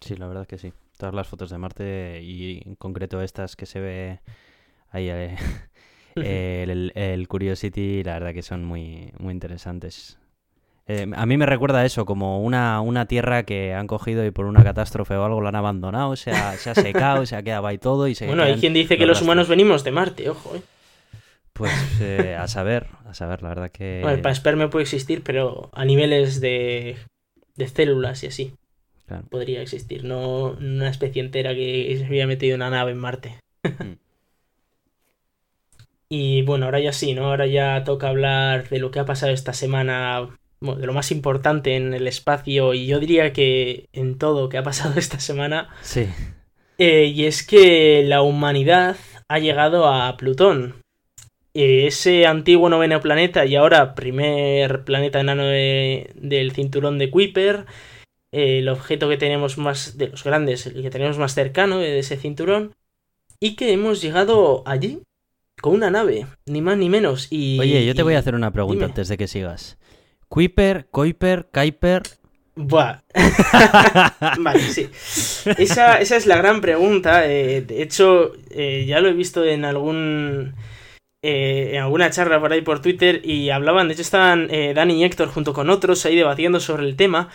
[0.00, 0.72] Sí, la verdad que sí.
[0.96, 4.20] Todas las fotos de Marte y en concreto estas que se ve
[4.90, 5.36] ahí eh,
[6.94, 10.18] el, Curiosity, la verdad que son muy, muy interesantes.
[10.86, 14.46] Eh, a mí me recuerda eso, como una, una tierra que han cogido y por
[14.46, 17.66] una catástrofe o algo la han abandonado, se ha, se ha secado, se ha quedado
[17.66, 20.56] ahí todo y se Bueno, hay quien dice que los humanos venimos de Marte, ojo,
[20.56, 20.62] eh.
[21.52, 21.72] Pues
[22.38, 23.98] a saber, a saber, la verdad que...
[24.00, 26.96] Bueno, el panspermio puede existir, pero a niveles de,
[27.56, 28.54] de células y así.
[29.30, 33.40] Podría existir, no una especie entera que se había metido en una nave en Marte.
[33.64, 33.92] Mm.
[36.10, 37.26] Y bueno, ahora ya sí, ¿no?
[37.26, 41.10] Ahora ya toca hablar de lo que ha pasado esta semana bueno, de lo más
[41.10, 45.68] importante en el espacio y yo diría que en todo que ha pasado esta semana.
[45.82, 46.08] Sí.
[46.78, 48.96] Eh, y es que la humanidad
[49.28, 50.76] ha llegado a Plutón.
[51.54, 57.66] Eh, ese antiguo noveno planeta y ahora primer planeta enano del cinturón de Kuiper.
[58.32, 61.98] Eh, el objeto que tenemos más de los grandes, el que tenemos más cercano de
[61.98, 62.74] ese cinturón.
[63.40, 65.02] Y que hemos llegado allí
[65.60, 67.28] con una nave, ni más ni menos.
[67.30, 68.86] Y, Oye, yo te y- voy a hacer una pregunta dime.
[68.86, 69.78] antes de que sigas.
[70.28, 72.02] Kuiper, Kuiper, Kuiper.
[72.56, 73.00] Buah.
[74.40, 74.88] vale, sí.
[75.58, 77.26] Esa, esa es la gran pregunta.
[77.30, 80.54] eh, de hecho, eh, ya lo he visto en algún.
[81.22, 85.00] eh, en alguna charla por ahí por Twitter y hablaban, de hecho estaban eh, Dani
[85.00, 87.28] y Héctor junto con otros ahí debatiendo sobre el tema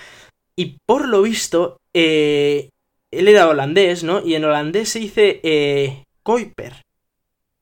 [0.57, 2.69] y por lo visto eh,
[3.11, 4.25] él era holandés, ¿no?
[4.25, 6.82] Y en holandés se dice eh, Kuiper.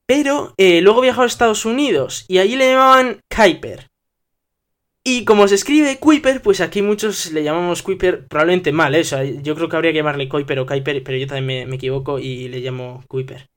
[0.06, 3.88] Pero eh, luego viajó a Estados Unidos y allí le llamaban Kuiper.
[5.04, 9.00] Y como se escribe Kuiper, pues aquí muchos le llamamos Kuiper probablemente mal, ¿eh?
[9.00, 11.66] O sea, yo creo que habría que llamarle Kuiper o Kuiper, pero yo también me,
[11.66, 13.51] me equivoco y le llamo Kuiper.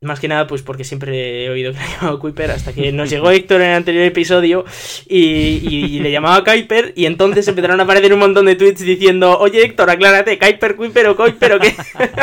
[0.00, 3.10] Más que nada, pues porque siempre he oído que le llamado Kuiper hasta que nos
[3.10, 4.64] llegó Héctor en el anterior episodio
[5.08, 9.36] y, y le llamaba Kuiper y entonces empezaron a aparecer un montón de tweets diciendo
[9.40, 11.74] oye Héctor, aclárate, Kuiper, Kuiper o Kuiper o qué.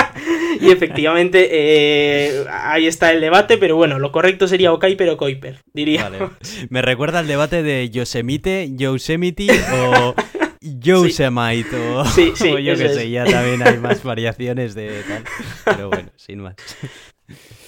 [0.62, 5.18] y efectivamente eh, ahí está el debate, pero bueno, lo correcto sería o Kuiper o
[5.18, 6.04] Kuiper, diría.
[6.04, 6.30] Vale.
[6.70, 10.16] Me recuerda al debate de Yosemite, Yosemite o
[10.62, 12.96] Yosemite o, Sí, sí, o yo que es.
[12.96, 15.24] sé, ya también hay más variaciones de tal.
[15.66, 16.56] Pero bueno, sin más.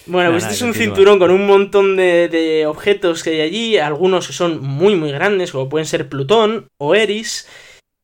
[0.08, 0.96] Bueno, pues este es un continúa.
[0.96, 5.12] cinturón con un montón de, de objetos que hay allí, algunos que son muy muy
[5.12, 7.48] grandes, como pueden ser Plutón o Eris,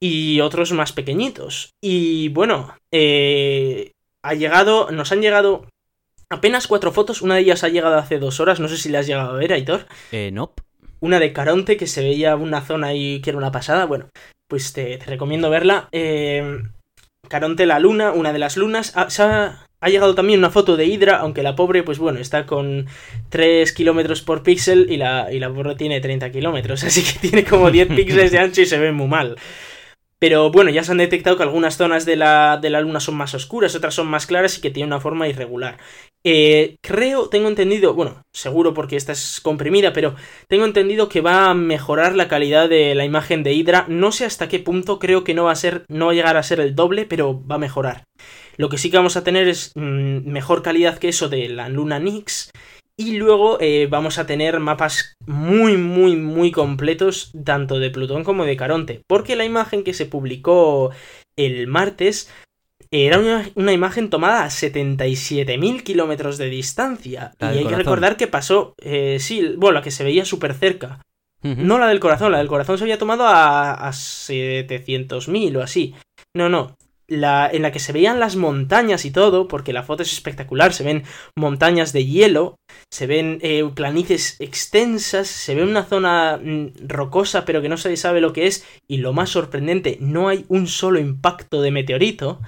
[0.01, 1.71] y otros más pequeñitos.
[1.81, 5.65] Y bueno, eh, ha llegado, nos han llegado
[6.29, 8.99] apenas cuatro fotos, una de ellas ha llegado hace dos horas, no sé si la
[8.99, 9.87] has llegado a ver, Aitor.
[10.11, 10.61] Eh, nope.
[10.99, 14.09] Una de Caronte que se veía una zona ahí que era una pasada, bueno,
[14.49, 15.87] pues te, te recomiendo verla.
[15.91, 16.63] Eh,
[17.29, 20.85] Caronte la luna, una de las lunas, se ha, ha llegado también una foto de
[20.85, 22.87] Hydra, aunque la pobre, pues bueno, está con
[23.29, 27.43] 3 kilómetros por píxel y la, y la pobre tiene 30 kilómetros, así que tiene
[27.43, 29.35] como 10 píxeles de ancho y se ve muy mal.
[30.19, 33.15] Pero bueno, ya se han detectado que algunas zonas de la, de la luna son
[33.15, 35.77] más oscuras, otras son más claras y que tienen una forma irregular.
[36.23, 40.15] Eh, creo, tengo entendido, bueno, seguro porque esta es comprimida, pero
[40.47, 43.83] tengo entendido que va a mejorar la calidad de la imagen de Hydra.
[43.89, 46.37] No sé hasta qué punto, creo que no va a ser, no va a llegar
[46.37, 48.05] a ser el doble, pero va a mejorar.
[48.57, 51.69] Lo que sí que vamos a tener es mm, mejor calidad que eso de la
[51.69, 52.51] Luna Nix.
[52.95, 58.45] Y luego eh, vamos a tener mapas muy, muy, muy completos, tanto de Plutón como
[58.45, 59.01] de Caronte.
[59.07, 60.91] Porque la imagen que se publicó
[61.35, 62.29] el martes
[62.91, 67.33] era una, una imagen tomada a 77.000 kilómetros de distancia.
[67.41, 71.01] Y hay que recordar que pasó, eh, sí, bueno, la que se veía súper cerca.
[71.41, 75.93] No la del corazón, la del corazón se había tomado a, a 700.000 o así.
[76.33, 76.77] No, no.
[77.13, 80.83] En la que se veían las montañas y todo, porque la foto es espectacular, se
[80.83, 81.03] ven
[81.35, 82.55] montañas de hielo,
[82.91, 87.95] se ven eh, planicies extensas, se ve una zona mm, rocosa pero que no se
[87.97, 92.41] sabe lo que es, y lo más sorprendente, no hay un solo impacto de meteorito.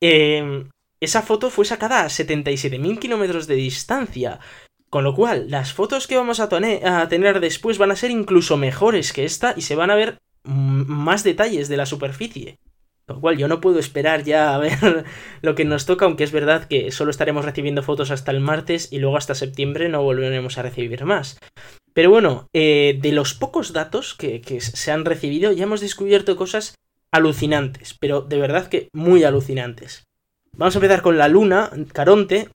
[0.00, 0.64] Eh,
[1.00, 4.40] esa foto fue sacada a 77.000 kilómetros de distancia.
[4.88, 9.12] Con lo cual, las fotos que vamos a tener después van a ser incluso mejores
[9.12, 12.58] que esta y se van a ver mm, más detalles de la superficie.
[13.06, 15.04] Lo cual, yo no puedo esperar ya a ver
[15.42, 18.92] lo que nos toca, aunque es verdad que solo estaremos recibiendo fotos hasta el martes
[18.92, 21.38] y luego hasta septiembre no volveremos a recibir más.
[21.92, 26.36] Pero bueno, eh, de los pocos datos que, que se han recibido, ya hemos descubierto
[26.36, 26.74] cosas
[27.10, 30.04] alucinantes, pero de verdad que muy alucinantes.
[30.56, 32.48] Vamos a empezar con la luna, Caronte,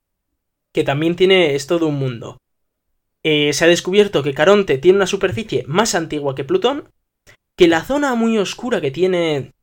[0.74, 2.38] que también tiene es todo un mundo.
[3.24, 6.90] Eh, se ha descubierto que Caronte tiene una superficie más antigua que Plutón,
[7.56, 9.54] que la zona muy oscura que tiene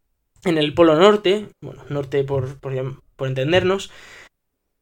[0.45, 3.91] en el polo norte, bueno, norte por, por, entendernos,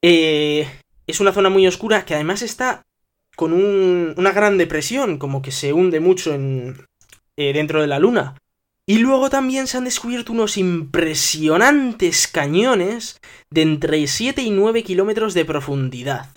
[0.03, 0.69] eh,
[1.07, 2.83] es una zona muy oscura que además está
[3.37, 6.87] con un- una gran depresión, como que se hunde mucho en,
[7.37, 8.37] eh, dentro de la luna.
[8.87, 13.19] Y luego también se han descubierto unos impresionantes cañones
[13.51, 16.29] de entre 7 y 9 kilómetros de profundidad.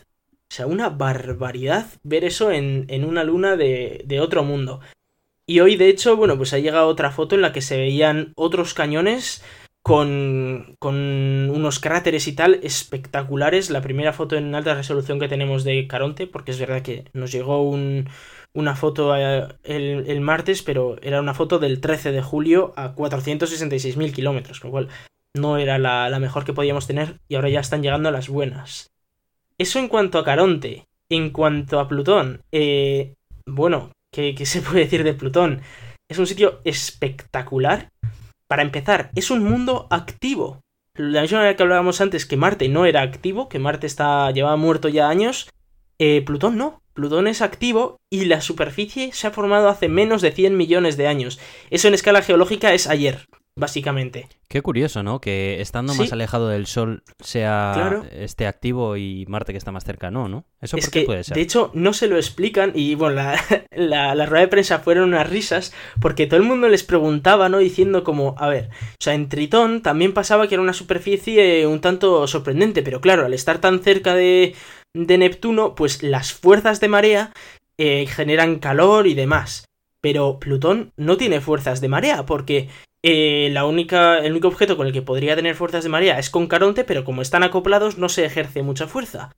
[0.49, 4.79] O sea, una barbaridad ver eso en, una luna de otro mundo.
[5.49, 8.33] Y hoy, de hecho, bueno, pues ha llegado otra foto en la que se veían
[8.35, 9.43] otros cañones
[9.81, 10.95] con, con
[11.49, 13.69] unos cráteres y tal espectaculares.
[13.69, 17.31] La primera foto en alta resolución que tenemos de Caronte, porque es verdad que nos
[17.31, 18.09] llegó un,
[18.53, 22.93] una foto eh, el, el martes, pero era una foto del 13 de julio a
[22.93, 24.89] 466.000 kilómetros, lo cual
[25.33, 28.91] no era la, la mejor que podíamos tener y ahora ya están llegando las buenas.
[29.57, 30.83] Eso en cuanto a Caronte.
[31.09, 33.13] En cuanto a Plutón, eh,
[33.45, 35.61] bueno, ¿qué, se puede decir de Plutón?
[36.09, 37.89] es un sitio espectacular.
[38.47, 40.61] Para empezar, es un mundo activo.
[40.95, 44.55] La misma manera que hablábamos antes que Marte no era activo, que Marte está, llevaba
[44.55, 45.49] muerto ya años,
[45.99, 46.81] eh, Plutón no.
[46.93, 51.07] Plutón es activo y la superficie se ha formado hace menos de 100 millones de
[51.07, 51.39] años.
[51.69, 53.25] Eso en escala geológica es ayer,
[53.57, 54.29] básicamente.
[54.47, 55.19] Qué curioso, ¿no?
[55.19, 60.09] Que estando más alejado del Sol sea esté activo y Marte que está más cerca
[60.09, 60.45] no, ¿no?
[60.61, 61.35] Eso es que, puede ser.
[61.35, 63.21] De hecho, no se lo explican y bueno,
[63.71, 67.57] la, la, rueda de prensa fueron unas risas porque todo el mundo les preguntaba, ¿no?
[67.57, 71.81] Diciendo como, a ver, o sea, en Tritón también pasaba que era una superficie un
[71.81, 74.55] tanto sorprendente, pero claro, al estar tan cerca de,
[74.93, 77.33] de Neptuno, pues las fuerzas de marea
[77.77, 79.65] eh, generan calor y demás.
[80.01, 82.69] Pero Plutón no tiene fuerzas de marea, porque
[83.09, 86.29] eh, la única, el único objeto con el que podría tener fuerzas de marea es
[86.29, 89.31] con Caronte, pero como están acoplados no se ejerce mucha fuerza.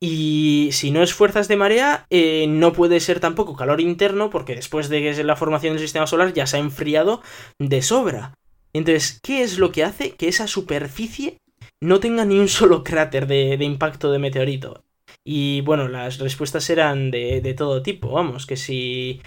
[0.00, 4.54] Y si no es fuerzas de marea, eh, no puede ser tampoco calor interno, porque
[4.54, 7.20] después de la formación del sistema solar ya se ha enfriado
[7.58, 8.34] de sobra.
[8.72, 11.40] Entonces, ¿qué es lo que hace que esa superficie
[11.80, 14.84] no tenga ni un solo cráter de, impacto de meteorito.
[15.24, 19.20] Y bueno, las respuestas eran de, de todo tipo, vamos, que si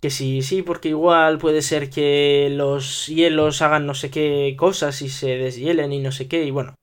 [0.00, 5.02] que sí, sí, porque igual puede ser que los hielos hagan no sé qué cosas
[5.02, 6.74] y se deshielen y no sé qué, y bueno.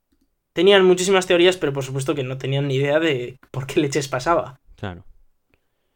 [0.53, 4.07] Tenían muchísimas teorías, pero por supuesto que no tenían ni idea de por qué leches
[4.07, 4.59] pasaba.
[4.75, 5.03] Claro.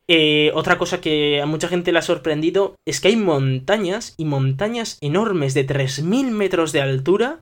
[0.08, 4.26] Eh, otra cosa que a mucha gente le ha sorprendido es que hay montañas y
[4.26, 7.40] montañas enormes de 3.000 metros de altura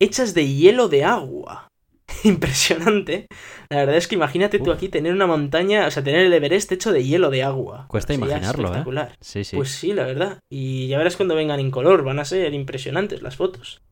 [0.00, 1.69] hechas de hielo de agua.
[2.24, 3.26] Impresionante.
[3.68, 6.72] La verdad es que imagínate tú aquí tener una montaña, o sea, tener el Everest
[6.72, 7.86] hecho de hielo de agua.
[7.88, 8.66] Cuesta imaginarlo, ¿eh?
[8.66, 9.16] espectacular.
[9.20, 9.56] Sí, sí.
[9.56, 10.38] Pues sí, la verdad.
[10.50, 13.82] Y ya verás cuando vengan en color, van a ser impresionantes las fotos.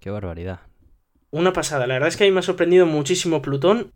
[0.00, 0.60] Qué barbaridad.
[1.30, 1.86] Una pasada.
[1.86, 3.92] La verdad es que a mí me ha sorprendido muchísimo Plutón.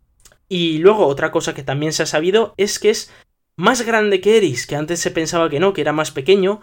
[0.49, 3.13] Y luego otra cosa que también se ha sabido es que es
[3.55, 6.59] más grande que Eris, que antes se pensaba que no, que era más pequeño.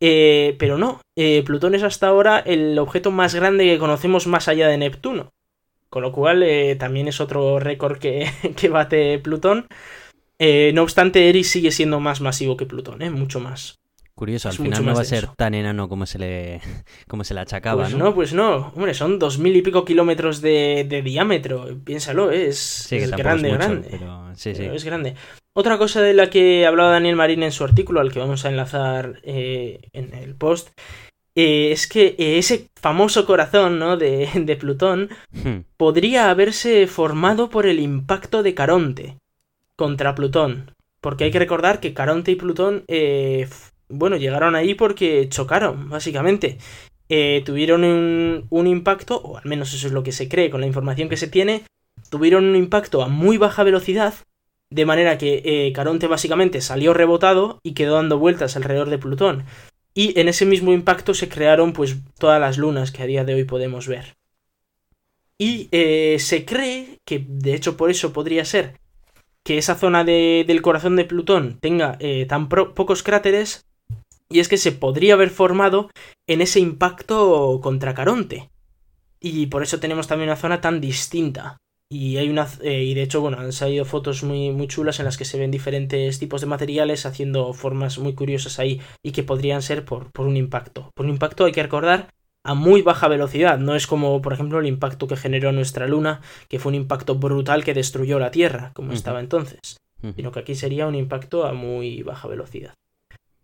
[0.00, 4.48] Eh, pero no, eh, Plutón es hasta ahora el objeto más grande que conocemos más
[4.48, 5.30] allá de Neptuno.
[5.94, 9.68] Con lo cual eh, también es otro récord que, que bate Plutón.
[10.40, 13.78] no obstante, Eris sigue siendo más masivo que Plutón, mucho más.
[14.16, 16.60] Curioso, al final no va a ser tan enano como se le,
[17.06, 18.12] como se le achacaba, pues ¿no?
[18.12, 18.72] pues no.
[18.74, 21.78] Hombre, son dos mil y pico kilómetros de, diámetro.
[21.84, 23.88] Piénsalo, es, grande, grande.
[23.88, 24.64] Pero, sí, sí.
[24.64, 25.14] es grande.
[25.52, 28.48] Otra cosa de la que hablaba Daniel Marín en su artículo, al que vamos a
[28.48, 30.70] enlazar eh, en el post,
[31.36, 33.96] eh, es que eh, ese famoso corazón ¿no?
[33.96, 35.60] de, de Plutón hmm.
[35.76, 39.16] podría haberse formado por el impacto de Caronte
[39.76, 40.70] contra Plutón.
[41.00, 42.84] Porque hay que recordar que Caronte y Plutón
[43.88, 46.58] bueno, llegaron ahí porque chocaron, básicamente.
[47.08, 50.66] Eh, tuvieron un, impacto, o al menos eso es lo que se cree con la
[50.66, 51.64] información que se tiene,
[52.10, 54.14] tuvieron un impacto a muy baja velocidad,
[54.70, 59.44] de manera que eh, Caronte básicamente salió rebotado y quedó dando vueltas alrededor de Plutón.
[59.94, 63.34] Y en ese mismo impacto se crearon pues todas las lunas que a día de
[63.34, 64.16] hoy podemos ver.
[65.38, 68.80] Y eh, se cree que, de hecho por eso podría ser,
[69.44, 73.66] que esa zona del corazón de Plutón tenga tan pocos cráteres
[74.28, 75.90] y es que se podría haber formado
[76.26, 78.50] en ese impacto contra Caronte.
[79.20, 81.58] Y por eso tenemos también una zona tan distinta.
[81.94, 82.48] Y hay una.
[82.60, 85.38] Eh, y de hecho, bueno, han salido fotos muy, muy chulas en las que se
[85.38, 88.80] ven diferentes tipos de materiales haciendo formas muy curiosas ahí.
[89.00, 90.90] Y que podrían ser por, por un impacto.
[90.96, 92.08] Por un impacto hay que recordar
[92.42, 93.60] a muy baja velocidad.
[93.60, 97.14] No es como, por ejemplo, el impacto que generó nuestra luna, que fue un impacto
[97.14, 99.76] brutal que destruyó la Tierra, como estaba entonces.
[100.16, 102.74] Sino que aquí sería un impacto a muy baja velocidad.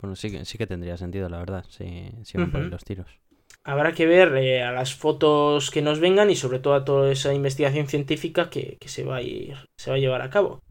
[0.01, 3.21] Bueno, sí, sí que tendría sentido, la verdad, si, si van por los tiros.
[3.63, 7.13] Habrá que ver eh, a las fotos que nos vengan y sobre todo a toda
[7.13, 10.63] esa investigación científica que, se, va a ir, se va a llevar a cabo.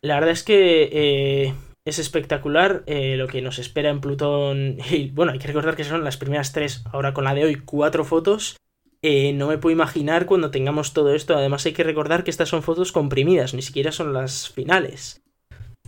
[0.00, 4.78] La verdad es que eh, es espectacular eh, lo que nos espera en Plutón.
[4.90, 7.56] Y bueno, hay que recordar que son las primeras tres, ahora con la de hoy,
[7.56, 8.56] cuatro fotos.
[9.02, 11.36] no me puedo imaginar cuando tengamos todo esto.
[11.36, 15.22] Además hay que recordar que estas son fotos comprimidas, ni siquiera son las finales.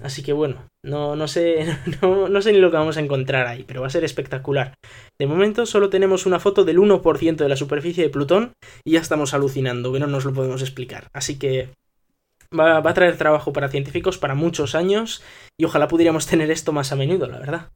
[0.03, 1.66] Así que bueno, no, no, sé,
[2.03, 4.74] no, sé ni lo que vamos a encontrar ahí, pero va a ser espectacular.
[5.18, 8.53] De momento solo tenemos una foto del 1% de la superficie de Plutón
[8.84, 11.09] y ya estamos alucinando, que no nos lo podemos explicar.
[11.12, 11.70] Así que
[12.59, 15.22] va, va a traer trabajo para científicos para muchos años
[15.59, 17.70] y ojalá pudiéramos tener esto más a menudo, la verdad.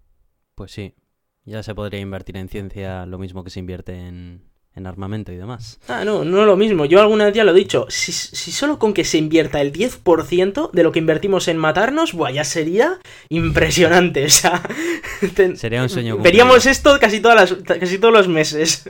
[0.55, 0.95] Pues sí,
[1.45, 4.43] ya se podría invertir en ciencia lo mismo que se invierte en,
[4.77, 5.81] en armamento y demás.
[5.89, 6.85] Ah, no, no es lo mismo.
[6.85, 7.87] Yo alguna vez ya lo he dicho.
[7.89, 12.31] Si, solo con que se invierta el 10% de lo que invertimos en matarnos, buah,
[12.31, 14.27] ya sería impresionante.
[14.37, 14.61] O sea,
[15.55, 16.19] sería un sueño.
[16.19, 18.85] Veríamos esto casi, todas las, casi todos los meses.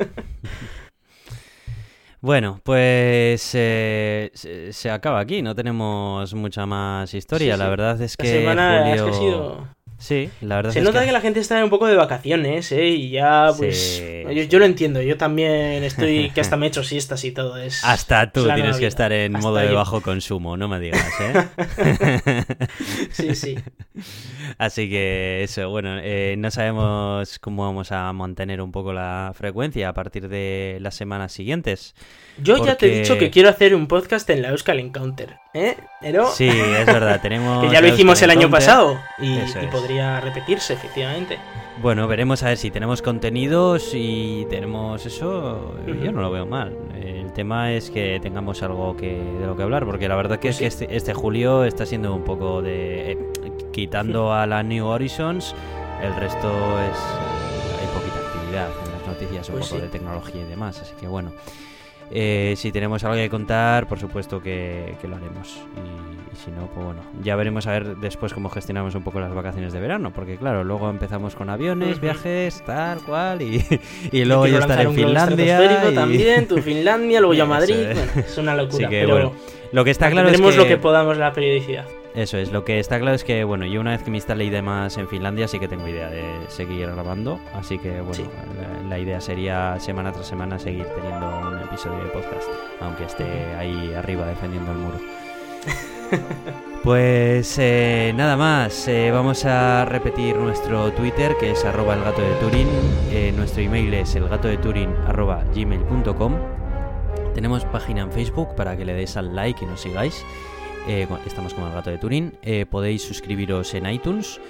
[2.21, 7.57] Bueno, pues eh, se, acaba aquí, no tenemos mucha más historia.
[7.57, 9.07] La verdad es que, semana Julio...
[9.07, 11.07] ha sido Sí, la verdad Se es nota que...
[11.07, 11.13] que...
[11.13, 12.89] la gente está un poco de vacaciones, ¿eh?
[12.89, 13.97] Y ya, pues.
[13.97, 14.49] Sí, yo, sí.
[14.49, 16.31] yo lo entiendo, yo también estoy.
[16.35, 17.57] que hasta me echo siestas y todo.
[17.57, 20.81] Es, Hasta tú es tienes que estar en Hasta modo de bajo consumo, no me
[20.81, 22.45] digas, ¿eh?
[23.11, 23.57] Sí, sí.
[24.59, 29.89] Así que eso, bueno, eh, no sabemos cómo vamos a mantener un poco la frecuencia
[29.89, 31.95] a partir de las semanas siguientes.
[32.39, 35.77] Yo ya te he dicho que quiero hacer un podcast en la Euskal Encounter, ¿eh?
[36.35, 37.65] Sí, es verdad, tenemos...
[37.67, 39.39] Que ya lo hicimos el año pasado y,
[39.71, 41.39] podría repetirse, efectivamente.
[41.83, 45.75] Bueno, veremos a ver si tenemos contenidos y tenemos eso.
[46.03, 46.75] Yo no lo veo mal.
[46.95, 50.49] El tema es que tengamos algo que de lo que hablar, porque la verdad que
[50.49, 50.85] Pues es que sí.
[50.85, 53.13] este, este julio está siendo un poco de.
[53.13, 53.19] eh,
[53.73, 55.55] quitando a la New Horizons,
[56.03, 56.99] el resto es.
[57.79, 59.83] hay poquita actividad en las noticias, un Pues poco sí.
[59.87, 61.31] de tecnología y demás, así que bueno.
[62.11, 65.59] Eh, si tenemos algo que contar, por supuesto que, que lo haremos.
[65.77, 69.19] Y, y si no, pues bueno, ya veremos a ver después cómo gestionamos un poco
[69.21, 70.13] las vacaciones de verano.
[70.15, 73.43] Porque claro, luego empezamos con aviones, viajes, tal cual.
[73.43, 73.65] Y,
[74.13, 75.91] y luego yo estar lanzar en Finlandia.
[75.91, 77.75] y- también, tú Finlandia, luego yo Eso Madrid.
[77.77, 77.97] es.
[77.97, 78.87] Bueno, es una locura.
[78.87, 79.33] Así que, pero bueno,
[79.73, 80.57] Lo que está claro es que...
[80.57, 81.87] lo que podamos la periodicidad.
[82.15, 84.45] Eso es, lo que está claro es que, bueno, yo una vez que me instale
[84.47, 88.25] y demás en Finlandia sí que tengo idea de seguir grabando, así que, bueno, Sí.
[88.59, 92.49] la, la idea sería semana tras semana seguir teniendo episodio de podcast,
[92.81, 93.25] aunque esté
[93.59, 94.99] ahí arriba defendiendo el muro.
[96.83, 102.23] Pues eh, nada más, eh, vamos a repetir nuestro Twitter que es arroba el gato
[102.23, 102.69] de Turín,
[103.11, 106.37] eh, nuestro email es elgatodeturin arroba gmail.com,
[107.35, 110.25] tenemos página en Facebook para que le deis al like y nos sigáis.
[111.27, 112.39] Estamos como el gato de Turín.
[112.71, 114.41] Podéis suscribiros en iTunes,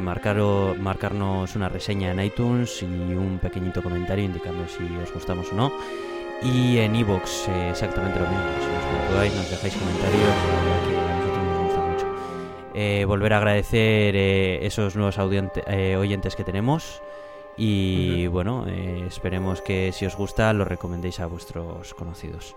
[0.00, 5.56] marcaro- marcarnos una reseña en iTunes y un pequeñito comentario indicando si os gustamos o
[5.56, 5.72] no.
[6.42, 8.44] Y en iVoox eh, exactamente lo mismo.
[8.60, 12.06] Si nos puntuáis, nos dejáis comentarios, la verdad que a nosotros nos gusta mucho.
[12.74, 15.16] Eh, volver a agradecer eh, esos nuevos
[15.66, 17.00] eh, oyentes que tenemos.
[17.56, 22.56] Y bueno, eh, esperemos que si os gusta lo recomendéis a vuestros conocidos.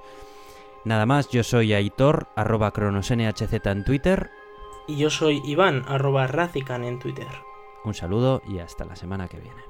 [0.86, 4.32] Nada más, yo soy Aitor, arroba cronosnhz en Twitter.
[4.88, 7.28] Y yo soy Iván, arroba Razican en Twitter.
[7.84, 9.67] Un saludo y hasta la semana que viene.